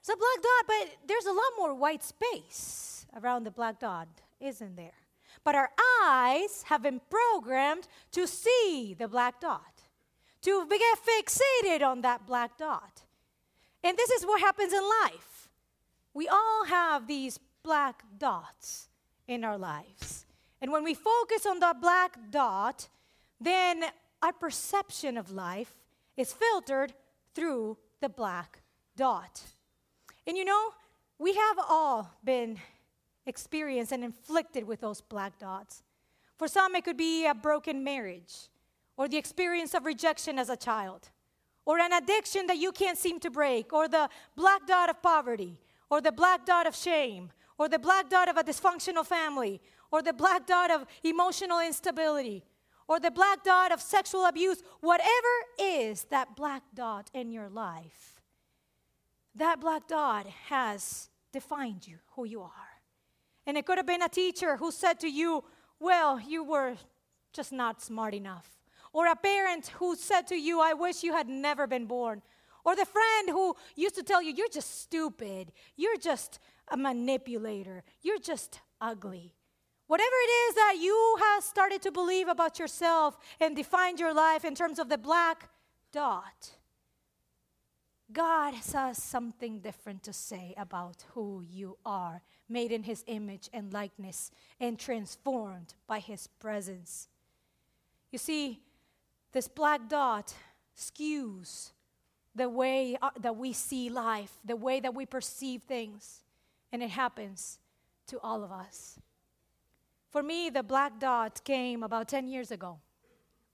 It's 0.00 0.08
a 0.08 0.16
black 0.16 0.42
dot, 0.42 0.66
but 0.66 1.06
there's 1.06 1.26
a 1.26 1.32
lot 1.32 1.52
more 1.56 1.74
white 1.74 2.02
space 2.02 3.06
around 3.14 3.44
the 3.44 3.52
black 3.52 3.78
dot, 3.78 4.08
isn't 4.40 4.74
there? 4.74 5.01
But 5.44 5.54
our 5.54 5.70
eyes 6.04 6.64
have 6.66 6.82
been 6.82 7.00
programmed 7.10 7.88
to 8.12 8.26
see 8.26 8.94
the 8.98 9.08
black 9.08 9.40
dot, 9.40 9.82
to 10.42 10.66
get 10.68 10.98
fixated 10.98 11.82
on 11.82 12.00
that 12.02 12.26
black 12.26 12.56
dot. 12.56 13.02
And 13.82 13.96
this 13.96 14.10
is 14.10 14.24
what 14.24 14.40
happens 14.40 14.72
in 14.72 14.82
life. 15.02 15.48
We 16.14 16.28
all 16.28 16.64
have 16.66 17.06
these 17.06 17.38
black 17.62 18.02
dots 18.18 18.88
in 19.26 19.44
our 19.44 19.58
lives. 19.58 20.26
And 20.60 20.70
when 20.70 20.84
we 20.84 20.94
focus 20.94 21.46
on 21.46 21.58
that 21.60 21.80
black 21.80 22.18
dot, 22.30 22.88
then 23.40 23.84
our 24.22 24.32
perception 24.32 25.16
of 25.16 25.32
life 25.32 25.74
is 26.16 26.32
filtered 26.32 26.92
through 27.34 27.78
the 28.00 28.08
black 28.08 28.60
dot. 28.96 29.42
And 30.26 30.36
you 30.36 30.44
know, 30.44 30.70
we 31.18 31.34
have 31.34 31.58
all 31.68 32.10
been 32.22 32.58
experienced 33.26 33.92
and 33.92 34.04
inflicted 34.04 34.66
with 34.66 34.80
those 34.80 35.00
black 35.00 35.38
dots. 35.38 35.82
For 36.38 36.48
some, 36.48 36.74
it 36.74 36.84
could 36.84 36.96
be 36.96 37.26
a 37.26 37.34
broken 37.34 37.84
marriage, 37.84 38.48
or 38.96 39.08
the 39.08 39.16
experience 39.16 39.74
of 39.74 39.84
rejection 39.84 40.38
as 40.38 40.48
a 40.48 40.56
child, 40.56 41.10
or 41.64 41.78
an 41.78 41.92
addiction 41.92 42.46
that 42.46 42.58
you 42.58 42.72
can't 42.72 42.98
seem 42.98 43.20
to 43.20 43.30
break, 43.30 43.72
or 43.72 43.88
the 43.88 44.08
black 44.36 44.66
dot 44.66 44.90
of 44.90 45.02
poverty, 45.02 45.58
or 45.90 46.00
the 46.00 46.12
black 46.12 46.44
dot 46.44 46.66
of 46.66 46.74
shame, 46.74 47.30
or 47.58 47.68
the 47.68 47.78
black 47.78 48.08
dot 48.08 48.28
of 48.28 48.36
a 48.36 48.42
dysfunctional 48.42 49.06
family, 49.06 49.60
or 49.90 50.02
the 50.02 50.12
black 50.12 50.46
dot 50.46 50.70
of 50.70 50.86
emotional 51.04 51.60
instability, 51.60 52.44
or 52.88 52.98
the 52.98 53.10
black 53.10 53.44
dot 53.44 53.70
of 53.70 53.80
sexual 53.80 54.24
abuse, 54.24 54.62
whatever 54.80 55.34
is 55.58 56.04
that 56.04 56.34
black 56.34 56.62
dot 56.74 57.10
in 57.14 57.30
your 57.30 57.48
life 57.48 58.12
that 59.34 59.60
black 59.60 59.88
dot 59.88 60.26
has 60.48 61.08
defined 61.32 61.86
you, 61.86 61.98
who 62.16 62.24
you 62.24 62.42
are. 62.42 62.71
And 63.46 63.56
it 63.56 63.66
could 63.66 63.78
have 63.78 63.86
been 63.86 64.02
a 64.02 64.08
teacher 64.08 64.56
who 64.56 64.70
said 64.70 65.00
to 65.00 65.08
you, 65.08 65.44
Well, 65.80 66.20
you 66.20 66.44
were 66.44 66.76
just 67.32 67.52
not 67.52 67.82
smart 67.82 68.14
enough. 68.14 68.48
Or 68.92 69.06
a 69.06 69.16
parent 69.16 69.68
who 69.78 69.96
said 69.96 70.26
to 70.28 70.36
you, 70.36 70.60
I 70.60 70.74
wish 70.74 71.02
you 71.02 71.12
had 71.12 71.28
never 71.28 71.66
been 71.66 71.86
born. 71.86 72.22
Or 72.64 72.76
the 72.76 72.84
friend 72.86 73.30
who 73.30 73.56
used 73.74 73.96
to 73.96 74.02
tell 74.02 74.22
you, 74.22 74.32
You're 74.32 74.48
just 74.48 74.82
stupid. 74.82 75.52
You're 75.76 75.96
just 75.96 76.38
a 76.68 76.76
manipulator. 76.76 77.82
You're 78.02 78.18
just 78.18 78.60
ugly. 78.80 79.34
Whatever 79.86 80.08
it 80.08 80.32
is 80.48 80.54
that 80.54 80.76
you 80.80 81.16
have 81.20 81.44
started 81.44 81.82
to 81.82 81.92
believe 81.92 82.28
about 82.28 82.58
yourself 82.58 83.18
and 83.40 83.54
defined 83.54 84.00
your 84.00 84.14
life 84.14 84.44
in 84.44 84.54
terms 84.54 84.78
of 84.78 84.88
the 84.88 84.96
black 84.96 85.50
dot, 85.92 86.52
God 88.10 88.54
has 88.54 89.02
something 89.02 89.60
different 89.60 90.02
to 90.04 90.12
say 90.12 90.54
about 90.56 91.04
who 91.14 91.42
you 91.46 91.76
are, 91.84 92.22
made 92.48 92.72
in 92.72 92.82
His 92.82 93.04
image 93.06 93.48
and 93.52 93.72
likeness, 93.72 94.30
and 94.60 94.78
transformed 94.78 95.74
by 95.86 95.98
His 95.98 96.26
presence. 96.26 97.08
You 98.10 98.18
see, 98.18 98.60
this 99.32 99.48
black 99.48 99.88
dot 99.88 100.34
skews 100.76 101.70
the 102.34 102.48
way 102.48 102.96
uh, 103.00 103.10
that 103.20 103.36
we 103.36 103.52
see 103.52 103.90
life, 103.90 104.32
the 104.44 104.56
way 104.56 104.80
that 104.80 104.94
we 104.94 105.06
perceive 105.06 105.62
things, 105.62 106.22
and 106.72 106.82
it 106.82 106.90
happens 106.90 107.58
to 108.06 108.18
all 108.20 108.42
of 108.42 108.50
us. 108.50 108.98
For 110.10 110.22
me, 110.22 110.50
the 110.50 110.62
black 110.62 110.98
dot 110.98 111.42
came 111.44 111.82
about 111.82 112.08
10 112.08 112.28
years 112.28 112.50
ago 112.50 112.78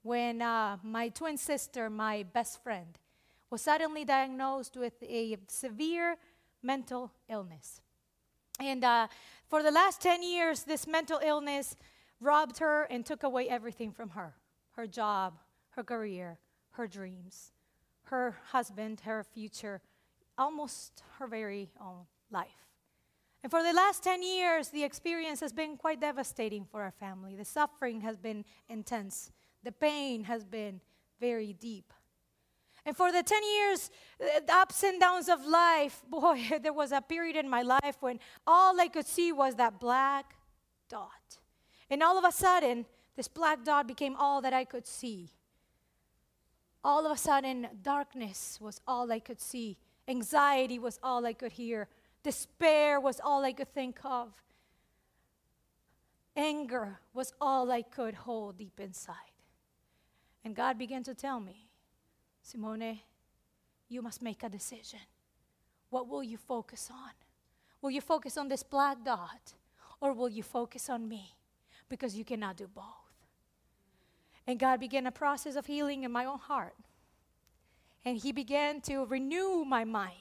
when 0.01 0.41
uh, 0.41 0.77
my 0.83 1.09
twin 1.09 1.37
sister, 1.37 1.89
my 1.89 2.23
best 2.23 2.63
friend, 2.63 2.97
was 3.49 3.61
suddenly 3.61 4.05
diagnosed 4.05 4.77
with 4.77 4.93
a 5.03 5.37
severe 5.47 6.17
mental 6.61 7.11
illness. 7.29 7.81
And 8.59 8.83
uh, 8.83 9.07
for 9.47 9.63
the 9.63 9.71
last 9.71 10.01
10 10.01 10.21
years, 10.21 10.63
this 10.63 10.85
mental 10.85 11.19
illness 11.23 11.75
robbed 12.19 12.59
her 12.59 12.83
and 12.83 13.05
took 13.05 13.23
away 13.23 13.47
everything 13.47 13.91
from 13.91 14.09
her 14.09 14.35
her 14.73 14.87
job, 14.87 15.33
her 15.71 15.83
career, 15.83 16.39
her 16.71 16.87
dreams, 16.87 17.51
her 18.03 18.37
husband, 18.51 19.01
her 19.01 19.23
future, 19.23 19.81
almost 20.37 21.03
her 21.17 21.27
very 21.27 21.69
own 21.81 22.05
life. 22.31 22.69
And 23.43 23.51
for 23.51 23.61
the 23.61 23.73
last 23.73 24.03
10 24.03 24.23
years, 24.23 24.69
the 24.69 24.85
experience 24.85 25.41
has 25.41 25.51
been 25.51 25.75
quite 25.75 25.99
devastating 25.99 26.63
for 26.63 26.81
our 26.81 26.91
family. 26.91 27.35
The 27.35 27.43
suffering 27.43 27.99
has 28.01 28.15
been 28.15 28.45
intense, 28.69 29.31
the 29.63 29.73
pain 29.73 30.23
has 30.23 30.45
been 30.45 30.79
very 31.19 31.51
deep. 31.51 31.91
And 32.85 32.95
for 32.95 33.11
the 33.11 33.23
10 33.23 33.41
years, 33.55 33.91
uh, 34.21 34.39
the 34.45 34.53
ups 34.53 34.83
and 34.83 34.99
downs 34.99 35.29
of 35.29 35.45
life, 35.45 36.01
boy, 36.09 36.59
there 36.61 36.73
was 36.73 36.91
a 36.91 37.01
period 37.01 37.35
in 37.35 37.49
my 37.49 37.61
life 37.61 37.97
when 37.99 38.19
all 38.47 38.79
I 38.79 38.87
could 38.87 39.07
see 39.07 39.31
was 39.31 39.55
that 39.55 39.79
black 39.79 40.35
dot. 40.89 41.39
And 41.89 42.03
all 42.03 42.17
of 42.17 42.23
a 42.23 42.31
sudden, 42.31 42.85
this 43.15 43.27
black 43.27 43.63
dot 43.63 43.87
became 43.87 44.15
all 44.15 44.41
that 44.41 44.53
I 44.53 44.65
could 44.65 44.87
see. 44.87 45.31
All 46.83 47.05
of 47.05 47.11
a 47.11 47.17
sudden, 47.17 47.67
darkness 47.81 48.57
was 48.61 48.79
all 48.87 49.11
I 49.11 49.19
could 49.19 49.41
see, 49.41 49.77
anxiety 50.07 50.79
was 50.79 50.99
all 51.03 51.25
I 51.25 51.33
could 51.33 51.51
hear, 51.51 51.89
Despair 52.23 52.99
was 52.99 53.19
all 53.23 53.43
I 53.45 53.53
could 53.53 53.73
think 53.73 53.99
of. 54.03 54.33
Anger 56.35 56.99
was 57.13 57.33
all 57.39 57.71
I 57.71 57.81
could 57.81 58.13
hold 58.13 58.57
deep 58.57 58.79
inside. 58.79 59.15
And 60.43 60.55
God 60.55 60.77
began 60.77 61.03
to 61.03 61.13
tell 61.13 61.39
me, 61.39 61.68
Simone, 62.49 62.99
you 63.89 64.01
must 64.01 64.23
make 64.23 64.41
a 64.41 64.49
decision. 64.49 64.99
What 65.91 66.07
will 66.07 66.23
you 66.23 66.37
focus 66.37 66.89
on? 66.91 67.11
Will 67.79 67.91
you 67.91 68.01
focus 68.01 68.37
on 68.37 68.47
this 68.47 68.63
black 68.63 69.05
dot 69.05 69.53
or 70.01 70.13
will 70.13 70.29
you 70.29 70.41
focus 70.41 70.89
on 70.89 71.07
me? 71.07 71.35
Because 71.89 72.15
you 72.15 72.25
cannot 72.25 72.57
do 72.57 72.67
both. 72.67 72.85
And 74.47 74.57
God 74.57 74.79
began 74.79 75.05
a 75.05 75.11
process 75.11 75.55
of 75.55 75.67
healing 75.67 76.03
in 76.03 76.11
my 76.11 76.25
own 76.25 76.39
heart. 76.39 76.73
And 78.03 78.17
He 78.17 78.31
began 78.31 78.81
to 78.81 79.05
renew 79.05 79.63
my 79.63 79.83
mind. 79.83 80.15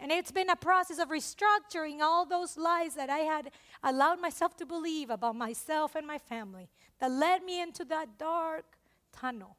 And 0.00 0.10
it's 0.10 0.32
been 0.32 0.50
a 0.50 0.56
process 0.56 0.98
of 0.98 1.08
restructuring 1.08 2.00
all 2.00 2.26
those 2.26 2.56
lies 2.56 2.96
that 2.96 3.10
I 3.10 3.18
had 3.18 3.52
allowed 3.84 4.20
myself 4.20 4.56
to 4.56 4.66
believe 4.66 5.08
about 5.08 5.36
myself 5.36 5.94
and 5.94 6.04
my 6.04 6.18
family 6.18 6.68
that 6.98 7.12
led 7.12 7.44
me 7.44 7.62
into 7.62 7.84
that 7.84 8.18
dark 8.18 8.64
tunnel. 9.12 9.56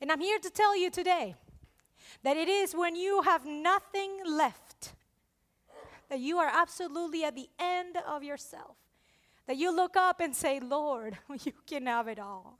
And 0.00 0.12
I'm 0.12 0.20
here 0.20 0.38
to 0.38 0.50
tell 0.50 0.76
you 0.76 0.90
today 0.90 1.34
that 2.22 2.36
it 2.36 2.48
is 2.48 2.74
when 2.74 2.96
you 2.96 3.22
have 3.22 3.46
nothing 3.46 4.20
left, 4.26 4.92
that 6.08 6.20
you 6.20 6.38
are 6.38 6.50
absolutely 6.52 7.24
at 7.24 7.34
the 7.34 7.48
end 7.58 7.96
of 8.06 8.22
yourself, 8.22 8.76
that 9.46 9.56
you 9.56 9.74
look 9.74 9.96
up 9.96 10.20
and 10.20 10.34
say, 10.34 10.60
Lord, 10.60 11.16
you 11.44 11.52
can 11.66 11.86
have 11.86 12.08
it 12.08 12.18
all. 12.18 12.58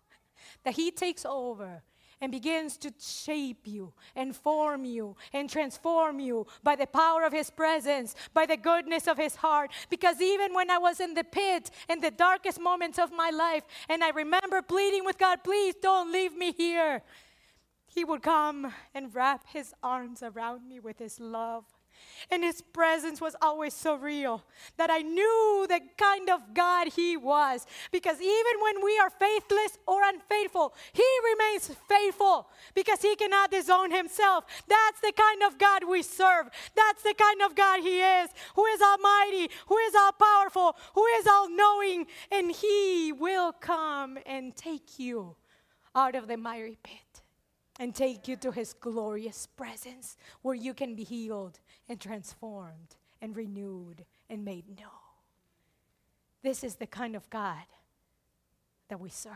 That 0.64 0.74
He 0.74 0.90
takes 0.90 1.24
over 1.26 1.82
and 2.20 2.32
begins 2.32 2.78
to 2.78 2.92
shape 2.98 3.66
you 3.66 3.92
and 4.14 4.34
form 4.34 4.84
you 4.84 5.16
and 5.32 5.50
transform 5.50 6.18
you 6.18 6.46
by 6.62 6.74
the 6.74 6.86
power 6.86 7.24
of 7.24 7.32
His 7.32 7.50
presence, 7.50 8.14
by 8.32 8.46
the 8.46 8.56
goodness 8.56 9.06
of 9.06 9.18
His 9.18 9.36
heart. 9.36 9.70
Because 9.90 10.20
even 10.20 10.54
when 10.54 10.70
I 10.70 10.78
was 10.78 11.00
in 11.00 11.14
the 11.14 11.24
pit, 11.24 11.70
in 11.88 12.00
the 12.00 12.10
darkest 12.10 12.60
moments 12.60 12.98
of 12.98 13.12
my 13.12 13.30
life, 13.30 13.64
and 13.88 14.02
I 14.02 14.10
remember 14.10 14.62
pleading 14.62 15.04
with 15.04 15.18
God, 15.18 15.44
please 15.44 15.74
don't 15.82 16.10
leave 16.10 16.34
me 16.34 16.52
here, 16.52 17.02
He 17.96 18.04
would 18.04 18.22
come 18.22 18.72
and 18.94 19.12
wrap 19.12 19.46
His 19.48 19.74
arms 19.82 20.22
around 20.22 20.68
me 20.68 20.78
with 20.78 20.98
His 20.98 21.18
love 21.18 21.64
and 22.30 22.42
his 22.42 22.60
presence 22.60 23.20
was 23.20 23.36
always 23.40 23.72
so 23.72 23.94
real 23.94 24.42
that 24.76 24.90
I 24.90 24.98
knew 24.98 25.66
the 25.68 25.80
kind 25.96 26.28
of 26.28 26.54
God 26.54 26.88
he 26.88 27.16
was. 27.16 27.66
Because 27.92 28.20
even 28.20 28.60
when 28.62 28.84
we 28.84 28.98
are 28.98 29.10
faithless 29.10 29.78
or 29.86 30.00
unfaithful, 30.02 30.74
he 30.92 31.04
remains 31.32 31.70
faithful 31.88 32.48
because 32.74 33.02
he 33.02 33.14
cannot 33.16 33.50
disown 33.50 33.90
himself. 33.90 34.44
That's 34.68 35.00
the 35.00 35.12
kind 35.12 35.42
of 35.44 35.58
God 35.58 35.84
we 35.88 36.02
serve. 36.02 36.48
That's 36.74 37.02
the 37.02 37.14
kind 37.14 37.42
of 37.42 37.54
God 37.54 37.80
he 37.80 38.00
is, 38.00 38.30
who 38.54 38.64
is 38.66 38.80
almighty, 38.80 39.50
who 39.66 39.78
is 39.78 39.94
all 39.94 40.12
powerful, 40.12 40.76
who 40.94 41.06
is 41.18 41.26
all 41.26 41.48
knowing, 41.48 42.06
and 42.32 42.50
he 42.50 43.12
will 43.12 43.52
come 43.52 44.18
and 44.26 44.56
take 44.56 44.98
you 44.98 45.36
out 45.94 46.14
of 46.14 46.26
the 46.26 46.36
miry 46.36 46.76
pit 46.82 47.05
and 47.78 47.94
take 47.94 48.28
you 48.28 48.36
to 48.36 48.50
his 48.50 48.72
glorious 48.72 49.46
presence 49.46 50.16
where 50.42 50.54
you 50.54 50.74
can 50.74 50.94
be 50.94 51.04
healed 51.04 51.60
and 51.88 52.00
transformed 52.00 52.96
and 53.20 53.36
renewed 53.36 54.04
and 54.30 54.44
made 54.44 54.68
new. 54.68 54.90
This 56.42 56.62
is 56.62 56.76
the 56.76 56.86
kind 56.86 57.16
of 57.16 57.28
God 57.30 57.64
that 58.88 59.00
we 59.00 59.10
serve. 59.10 59.32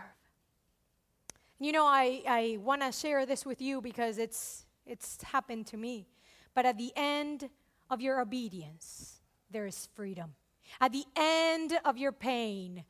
You 1.58 1.72
know, 1.72 1.84
I, 1.84 2.22
I 2.26 2.58
want 2.62 2.82
to 2.82 2.92
share 2.92 3.26
this 3.26 3.44
with 3.44 3.60
you 3.60 3.80
because 3.80 4.16
it's, 4.16 4.64
it's 4.86 5.22
happened 5.22 5.66
to 5.68 5.76
me. 5.76 6.06
But 6.54 6.64
at 6.64 6.78
the 6.78 6.92
end 6.96 7.50
of 7.90 8.00
your 8.00 8.20
obedience, 8.20 9.20
there 9.50 9.66
is 9.66 9.88
freedom. 9.94 10.34
At 10.80 10.92
the 10.92 11.04
end 11.16 11.78
of 11.84 11.98
your 11.98 12.12
pain, 12.12 12.84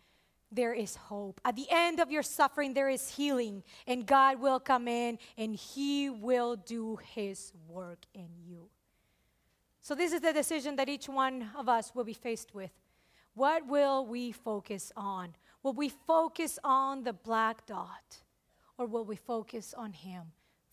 there 0.52 0.74
is 0.74 0.96
hope. 0.96 1.40
At 1.44 1.56
the 1.56 1.66
end 1.70 2.00
of 2.00 2.10
your 2.10 2.22
suffering, 2.22 2.74
there 2.74 2.88
is 2.88 3.08
healing, 3.08 3.62
and 3.86 4.06
God 4.06 4.40
will 4.40 4.60
come 4.60 4.88
in 4.88 5.18
and 5.38 5.54
He 5.54 6.10
will 6.10 6.56
do 6.56 6.98
His 7.14 7.52
work 7.68 8.00
in 8.14 8.28
you. 8.46 8.68
So, 9.80 9.94
this 9.94 10.12
is 10.12 10.20
the 10.20 10.32
decision 10.32 10.76
that 10.76 10.88
each 10.88 11.08
one 11.08 11.50
of 11.56 11.68
us 11.68 11.94
will 11.94 12.04
be 12.04 12.14
faced 12.14 12.54
with. 12.54 12.70
What 13.34 13.66
will 13.66 14.04
we 14.06 14.32
focus 14.32 14.92
on? 14.96 15.34
Will 15.62 15.72
we 15.72 15.88
focus 15.88 16.58
on 16.64 17.04
the 17.04 17.12
black 17.12 17.66
dot, 17.66 18.18
or 18.76 18.86
will 18.86 19.04
we 19.04 19.16
focus 19.16 19.74
on 19.76 19.92
Him? 19.92 20.22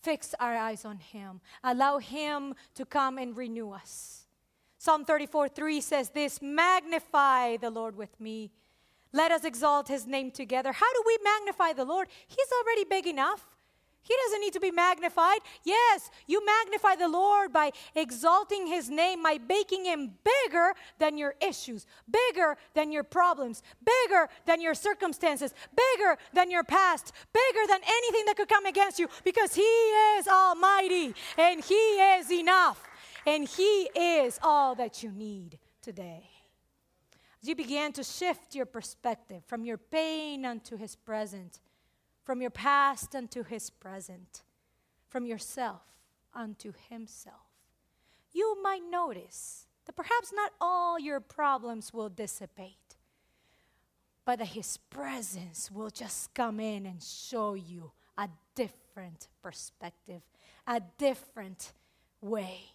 Fix 0.02 0.34
our 0.38 0.54
eyes 0.54 0.84
on 0.84 0.98
Him. 0.98 1.40
Allow 1.62 1.98
Him 1.98 2.54
to 2.74 2.84
come 2.84 3.18
and 3.18 3.36
renew 3.36 3.70
us. 3.70 4.26
Psalm 4.76 5.04
34 5.04 5.48
3 5.48 5.80
says 5.80 6.10
this 6.10 6.40
Magnify 6.42 7.56
the 7.56 7.70
Lord 7.70 7.96
with 7.96 8.18
me 8.20 8.50
let 9.12 9.32
us 9.32 9.44
exalt 9.44 9.88
his 9.88 10.06
name 10.06 10.30
together. 10.30 10.72
How 10.72 10.92
do 10.92 11.02
we 11.06 11.18
magnify 11.22 11.72
the 11.72 11.84
Lord? 11.84 12.08
He's 12.26 12.48
already 12.60 12.84
big 12.84 13.06
enough. 13.06 13.46
He 14.02 14.14
doesn't 14.24 14.40
need 14.40 14.54
to 14.54 14.60
be 14.60 14.70
magnified. 14.70 15.40
Yes, 15.64 16.10
you 16.26 16.44
magnify 16.44 16.96
the 16.96 17.08
Lord 17.08 17.52
by 17.52 17.72
exalting 17.94 18.66
his 18.66 18.88
name, 18.88 19.22
by 19.22 19.38
making 19.46 19.84
him 19.84 20.12
bigger 20.24 20.72
than 20.98 21.18
your 21.18 21.34
issues, 21.42 21.86
bigger 22.10 22.56
than 22.72 22.90
your 22.90 23.04
problems, 23.04 23.62
bigger 23.84 24.30
than 24.46 24.62
your 24.62 24.72
circumstances, 24.72 25.52
bigger 25.76 26.16
than 26.32 26.50
your 26.50 26.64
past, 26.64 27.12
bigger 27.34 27.66
than 27.68 27.80
anything 27.86 28.24
that 28.26 28.36
could 28.36 28.48
come 28.48 28.64
against 28.64 28.98
you, 28.98 29.08
because 29.24 29.54
he 29.54 29.62
is 29.62 30.26
almighty 30.26 31.14
and 31.36 31.62
he 31.62 31.74
is 31.74 32.32
enough 32.32 32.82
and 33.26 33.46
he 33.46 33.90
is 33.94 34.38
all 34.42 34.74
that 34.76 35.02
you 35.02 35.10
need 35.10 35.58
today. 35.82 36.30
As 37.42 37.48
you 37.48 37.54
began 37.54 37.92
to 37.92 38.02
shift 38.02 38.54
your 38.54 38.66
perspective 38.66 39.44
from 39.46 39.64
your 39.64 39.78
pain 39.78 40.44
unto 40.44 40.76
His 40.76 40.96
present, 40.96 41.60
from 42.24 42.42
your 42.42 42.50
past 42.50 43.14
unto 43.14 43.44
His 43.44 43.70
present, 43.70 44.42
from 45.08 45.24
yourself 45.24 45.82
unto 46.34 46.72
Himself, 46.90 47.46
you 48.32 48.60
might 48.62 48.82
notice 48.90 49.66
that 49.86 49.96
perhaps 49.96 50.32
not 50.34 50.52
all 50.60 50.98
your 50.98 51.20
problems 51.20 51.94
will 51.94 52.08
dissipate, 52.08 52.96
but 54.24 54.40
that 54.40 54.48
His 54.48 54.76
presence 54.76 55.70
will 55.70 55.90
just 55.90 56.34
come 56.34 56.58
in 56.58 56.86
and 56.86 57.02
show 57.02 57.54
you 57.54 57.92
a 58.18 58.28
different 58.56 59.28
perspective, 59.42 60.22
a 60.66 60.82
different 60.98 61.72
way. 62.20 62.72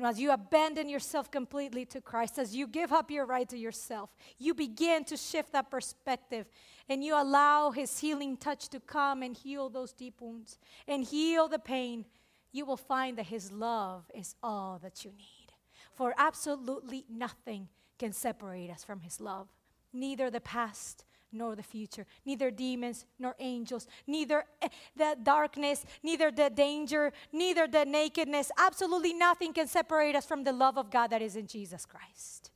And 0.00 0.06
as 0.06 0.18
you 0.18 0.32
abandon 0.32 0.88
yourself 0.88 1.30
completely 1.30 1.84
to 1.84 2.00
Christ, 2.00 2.38
as 2.38 2.56
you 2.56 2.66
give 2.66 2.90
up 2.90 3.10
your 3.10 3.26
right 3.26 3.46
to 3.50 3.58
yourself, 3.58 4.08
you 4.38 4.54
begin 4.54 5.04
to 5.04 5.16
shift 5.18 5.52
that 5.52 5.70
perspective 5.70 6.46
and 6.88 7.04
you 7.04 7.20
allow 7.20 7.70
His 7.70 7.98
healing 7.98 8.38
touch 8.38 8.70
to 8.70 8.80
come 8.80 9.22
and 9.22 9.36
heal 9.36 9.68
those 9.68 9.92
deep 9.92 10.22
wounds 10.22 10.58
and 10.88 11.04
heal 11.04 11.48
the 11.48 11.58
pain. 11.58 12.06
You 12.50 12.64
will 12.64 12.78
find 12.78 13.18
that 13.18 13.26
His 13.26 13.52
love 13.52 14.10
is 14.14 14.36
all 14.42 14.78
that 14.82 15.04
you 15.04 15.10
need. 15.10 15.52
For 15.92 16.14
absolutely 16.16 17.04
nothing 17.10 17.68
can 17.98 18.14
separate 18.14 18.70
us 18.70 18.82
from 18.82 19.00
His 19.00 19.20
love, 19.20 19.48
neither 19.92 20.30
the 20.30 20.40
past 20.40 21.04
nor 21.32 21.54
the 21.54 21.62
future, 21.62 22.06
neither 22.24 22.50
demons 22.50 23.06
nor 23.18 23.34
angels, 23.38 23.86
neither 24.06 24.44
eh, 24.62 24.68
the 24.96 25.16
darkness, 25.22 25.84
neither 26.02 26.30
the 26.30 26.50
danger, 26.50 27.12
neither 27.32 27.66
the 27.68 27.84
nakedness. 27.84 28.50
Absolutely 28.58 29.12
nothing 29.12 29.52
can 29.52 29.66
separate 29.66 30.14
us 30.14 30.26
from 30.26 30.44
the 30.44 30.52
love 30.52 30.76
of 30.76 30.90
God 30.90 31.08
that 31.08 31.22
is 31.22 31.36
in 31.36 31.46
Jesus 31.46 31.86
Christ. 31.86 32.50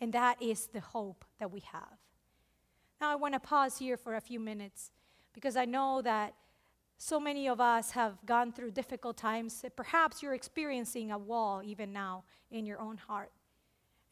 And 0.00 0.12
that 0.12 0.42
is 0.42 0.66
the 0.66 0.80
hope 0.80 1.24
that 1.38 1.50
we 1.50 1.60
have. 1.72 1.98
Now, 3.00 3.12
I 3.12 3.14
want 3.14 3.34
to 3.34 3.40
pause 3.40 3.78
here 3.78 3.96
for 3.96 4.16
a 4.16 4.20
few 4.20 4.40
minutes 4.40 4.90
because 5.32 5.56
I 5.56 5.64
know 5.64 6.00
that 6.02 6.34
so 6.98 7.20
many 7.20 7.46
of 7.48 7.60
us 7.60 7.90
have 7.90 8.14
gone 8.24 8.52
through 8.52 8.70
difficult 8.70 9.16
times. 9.16 9.64
Perhaps 9.76 10.22
you're 10.22 10.34
experiencing 10.34 11.12
a 11.12 11.18
wall 11.18 11.62
even 11.62 11.92
now 11.92 12.24
in 12.50 12.64
your 12.64 12.80
own 12.80 12.96
heart. 12.96 13.30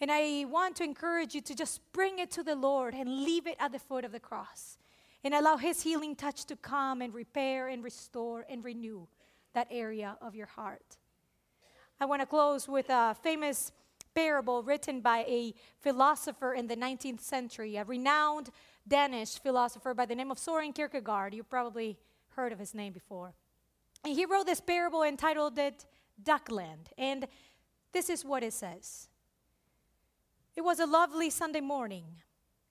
And 0.05 0.13
I 0.13 0.45
want 0.45 0.77
to 0.77 0.85
encourage 0.85 1.35
you 1.35 1.41
to 1.41 1.55
just 1.55 1.81
bring 1.95 2.19
it 2.19 2.31
to 2.33 2.43
the 2.43 2.55
Lord 2.55 2.93
and 2.93 3.25
leave 3.25 3.47
it 3.47 3.57
at 3.59 3.73
the 3.73 3.79
foot 3.79 4.05
of 4.05 4.13
the 4.13 4.21
cross 4.21 4.77
and 5.25 5.33
allow 5.33 5.57
His 5.57 5.81
healing 5.81 6.15
touch 6.15 6.45
to 6.45 6.57
come 6.57 7.01
and 7.01 7.15
repair 7.15 7.69
and 7.69 7.83
restore 7.83 8.45
and 8.51 8.63
renew 8.63 9.07
that 9.55 9.67
area 9.71 10.19
of 10.21 10.35
your 10.35 10.45
heart. 10.45 10.99
I 11.99 12.05
want 12.05 12.21
to 12.21 12.27
close 12.27 12.69
with 12.69 12.91
a 12.91 13.17
famous 13.23 13.73
parable 14.15 14.63
written 14.63 15.01
by 15.01 15.21
a 15.21 15.55
philosopher 15.81 16.53
in 16.53 16.67
the 16.67 16.77
19th 16.77 17.21
century, 17.21 17.77
a 17.77 17.85
renowned 17.85 18.51
Danish 18.87 19.39
philosopher 19.39 19.95
by 19.95 20.05
the 20.05 20.15
name 20.15 20.31
of 20.31 20.39
Soren 20.39 20.75
Kierkegaard. 20.75 21.33
You 21.33 21.45
probably 21.45 21.97
heard 22.37 22.53
of 22.53 22.59
his 22.59 22.75
name 22.75 22.93
before. 22.93 23.33
And 24.05 24.15
he 24.15 24.27
wrote 24.27 24.45
this 24.45 24.61
parable 24.61 25.03
entitled 25.03 25.59
it 25.59 25.87
Duckland. 26.23 26.89
And 26.99 27.27
this 27.95 28.11
is 28.11 28.23
what 28.23 28.43
it 28.43 28.53
says. 28.53 29.09
It 30.57 30.63
was 30.63 30.79
a 30.79 30.87
lovely 30.87 31.31
Sunday 31.31 31.61
morning, 31.61 32.05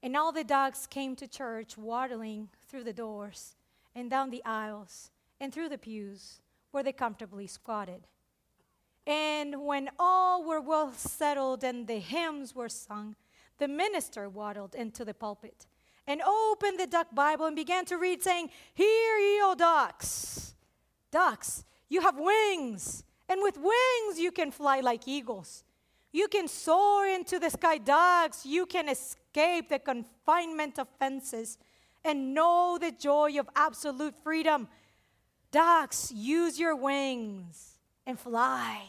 and 0.01 0.15
all 0.15 0.31
the 0.31 0.45
dogs 0.45 0.87
came 0.87 1.17
to 1.17 1.27
church 1.27 1.77
waddling 1.77 2.47
through 2.67 2.85
the 2.85 2.93
doors 2.93 3.55
and 3.93 4.09
down 4.09 4.29
the 4.29 4.43
aisles 4.45 5.11
and 5.41 5.53
through 5.53 5.67
the 5.67 5.77
pews 5.77 6.41
where 6.71 6.83
they 6.83 6.93
comfortably 6.93 7.45
squatted. 7.45 8.07
And 9.05 9.65
when 9.65 9.89
all 9.99 10.45
were 10.45 10.61
well 10.61 10.93
settled 10.93 11.63
and 11.63 11.85
the 11.85 11.99
hymns 11.99 12.55
were 12.55 12.69
sung, 12.69 13.17
the 13.57 13.67
minister 13.67 14.29
waddled 14.29 14.75
into 14.75 15.03
the 15.03 15.13
pulpit 15.13 15.67
and 16.07 16.21
opened 16.21 16.79
the 16.79 16.87
duck 16.87 17.13
Bible 17.13 17.45
and 17.45 17.55
began 17.55 17.85
to 17.85 17.97
read, 17.97 18.23
saying, 18.23 18.49
Hear 18.73 19.17
ye, 19.17 19.41
O 19.41 19.55
ducks! 19.57 20.55
Ducks, 21.11 21.65
you 21.89 22.01
have 22.01 22.17
wings, 22.17 23.03
and 23.27 23.41
with 23.41 23.57
wings 23.57 24.19
you 24.19 24.31
can 24.31 24.51
fly 24.51 24.79
like 24.79 25.05
eagles. 25.05 25.65
You 26.13 26.27
can 26.27 26.47
soar 26.47 27.07
into 27.07 27.39
the 27.39 27.49
sky, 27.49 27.79
dogs. 27.79 28.45
You 28.45 28.67
can 28.67 28.87
escape 28.87 29.67
the 29.69 29.79
confinement 29.79 30.77
of 30.77 30.87
fences 30.99 31.57
and 32.05 32.35
know 32.35 32.77
the 32.79 32.91
joy 32.91 33.39
of 33.39 33.49
absolute 33.55 34.13
freedom. 34.23 34.67
Ducks, 35.51 36.11
use 36.11 36.59
your 36.59 36.75
wings 36.75 37.79
and 38.05 38.19
fly. 38.19 38.83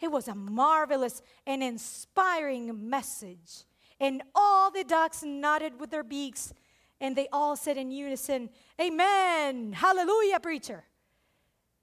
It 0.00 0.10
was 0.10 0.26
a 0.26 0.34
marvelous 0.34 1.20
and 1.46 1.62
inspiring 1.62 2.88
message. 2.88 3.64
And 4.00 4.22
all 4.34 4.70
the 4.70 4.84
ducks 4.84 5.22
nodded 5.22 5.78
with 5.78 5.90
their 5.90 6.02
beaks, 6.02 6.52
and 7.00 7.14
they 7.14 7.28
all 7.32 7.56
said 7.56 7.76
in 7.76 7.90
unison, 7.90 8.50
Amen, 8.80 9.72
hallelujah, 9.72 10.40
preacher. 10.40 10.84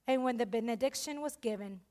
And 0.07 0.23
when 0.23 0.37
the 0.37 0.45
benediction 0.45 1.21
was 1.21 1.37
given, 1.37 1.81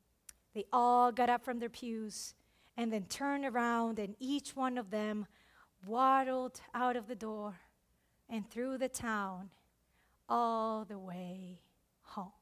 they 0.55 0.65
all 0.73 1.12
got 1.12 1.31
up 1.31 1.45
from 1.45 1.59
their 1.59 1.69
pews 1.69 2.35
and 2.77 2.93
then 2.93 3.05
turned 3.05 3.45
around, 3.45 3.99
and 3.99 4.15
each 4.19 4.57
one 4.57 4.79
of 4.79 4.91
them 4.91 5.27
waddled 5.87 6.61
out 6.75 6.97
of 6.97 7.07
the 7.07 7.15
door 7.15 7.61
and 8.29 8.49
through 8.51 8.79
the 8.79 8.88
town 8.88 9.51
all 10.29 10.85
the 10.85 10.99
way 10.99 11.61
home. 12.03 12.33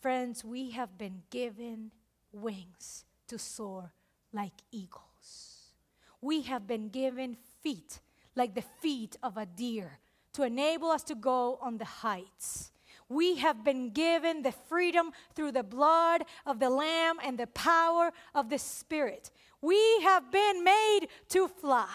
Friends, 0.00 0.44
we 0.44 0.70
have 0.70 0.98
been 0.98 1.22
given 1.30 1.92
wings 2.32 3.04
to 3.28 3.38
soar 3.38 3.92
like 4.32 4.54
eagles. 4.72 5.74
We 6.20 6.42
have 6.42 6.66
been 6.66 6.88
given 6.88 7.36
feet 7.62 8.00
like 8.34 8.54
the 8.54 8.64
feet 8.80 9.16
of 9.22 9.36
a 9.36 9.46
deer 9.46 9.98
to 10.32 10.42
enable 10.42 10.90
us 10.90 11.02
to 11.04 11.14
go 11.14 11.58
on 11.60 11.78
the 11.78 11.84
heights. 11.84 12.72
We 13.10 13.38
have 13.38 13.64
been 13.64 13.90
given 13.90 14.42
the 14.42 14.52
freedom 14.52 15.10
through 15.34 15.50
the 15.52 15.64
blood 15.64 16.22
of 16.46 16.60
the 16.60 16.70
Lamb 16.70 17.16
and 17.22 17.36
the 17.36 17.48
power 17.48 18.12
of 18.36 18.48
the 18.48 18.58
Spirit. 18.58 19.32
We 19.60 20.00
have 20.02 20.30
been 20.30 20.62
made 20.62 21.08
to 21.30 21.48
fly. 21.48 21.88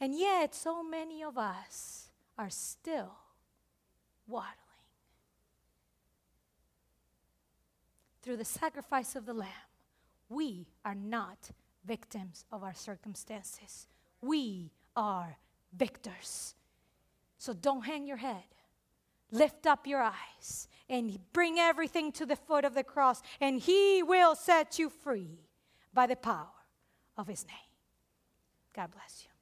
And 0.00 0.18
yet, 0.18 0.54
so 0.54 0.82
many 0.82 1.22
of 1.22 1.36
us 1.36 2.08
are 2.38 2.48
still 2.48 3.12
waddling. 4.26 4.56
Through 8.22 8.38
the 8.38 8.44
sacrifice 8.46 9.14
of 9.14 9.26
the 9.26 9.34
Lamb, 9.34 9.50
we 10.30 10.66
are 10.82 10.94
not 10.94 11.50
victims 11.84 12.46
of 12.50 12.62
our 12.62 12.72
circumstances. 12.72 13.86
We 14.22 14.72
are 14.96 15.36
victors. 15.76 16.54
So 17.36 17.52
don't 17.52 17.84
hang 17.84 18.06
your 18.06 18.16
head. 18.16 18.53
Lift 19.30 19.66
up 19.66 19.86
your 19.86 20.02
eyes 20.02 20.68
and 20.88 21.18
bring 21.32 21.58
everything 21.58 22.12
to 22.12 22.26
the 22.26 22.36
foot 22.36 22.64
of 22.64 22.74
the 22.74 22.84
cross, 22.84 23.22
and 23.40 23.58
He 23.58 24.02
will 24.02 24.34
set 24.34 24.78
you 24.78 24.90
free 24.90 25.48
by 25.92 26.06
the 26.06 26.16
power 26.16 26.48
of 27.16 27.26
His 27.26 27.46
name. 27.46 27.56
God 28.74 28.90
bless 28.90 29.24
you. 29.24 29.33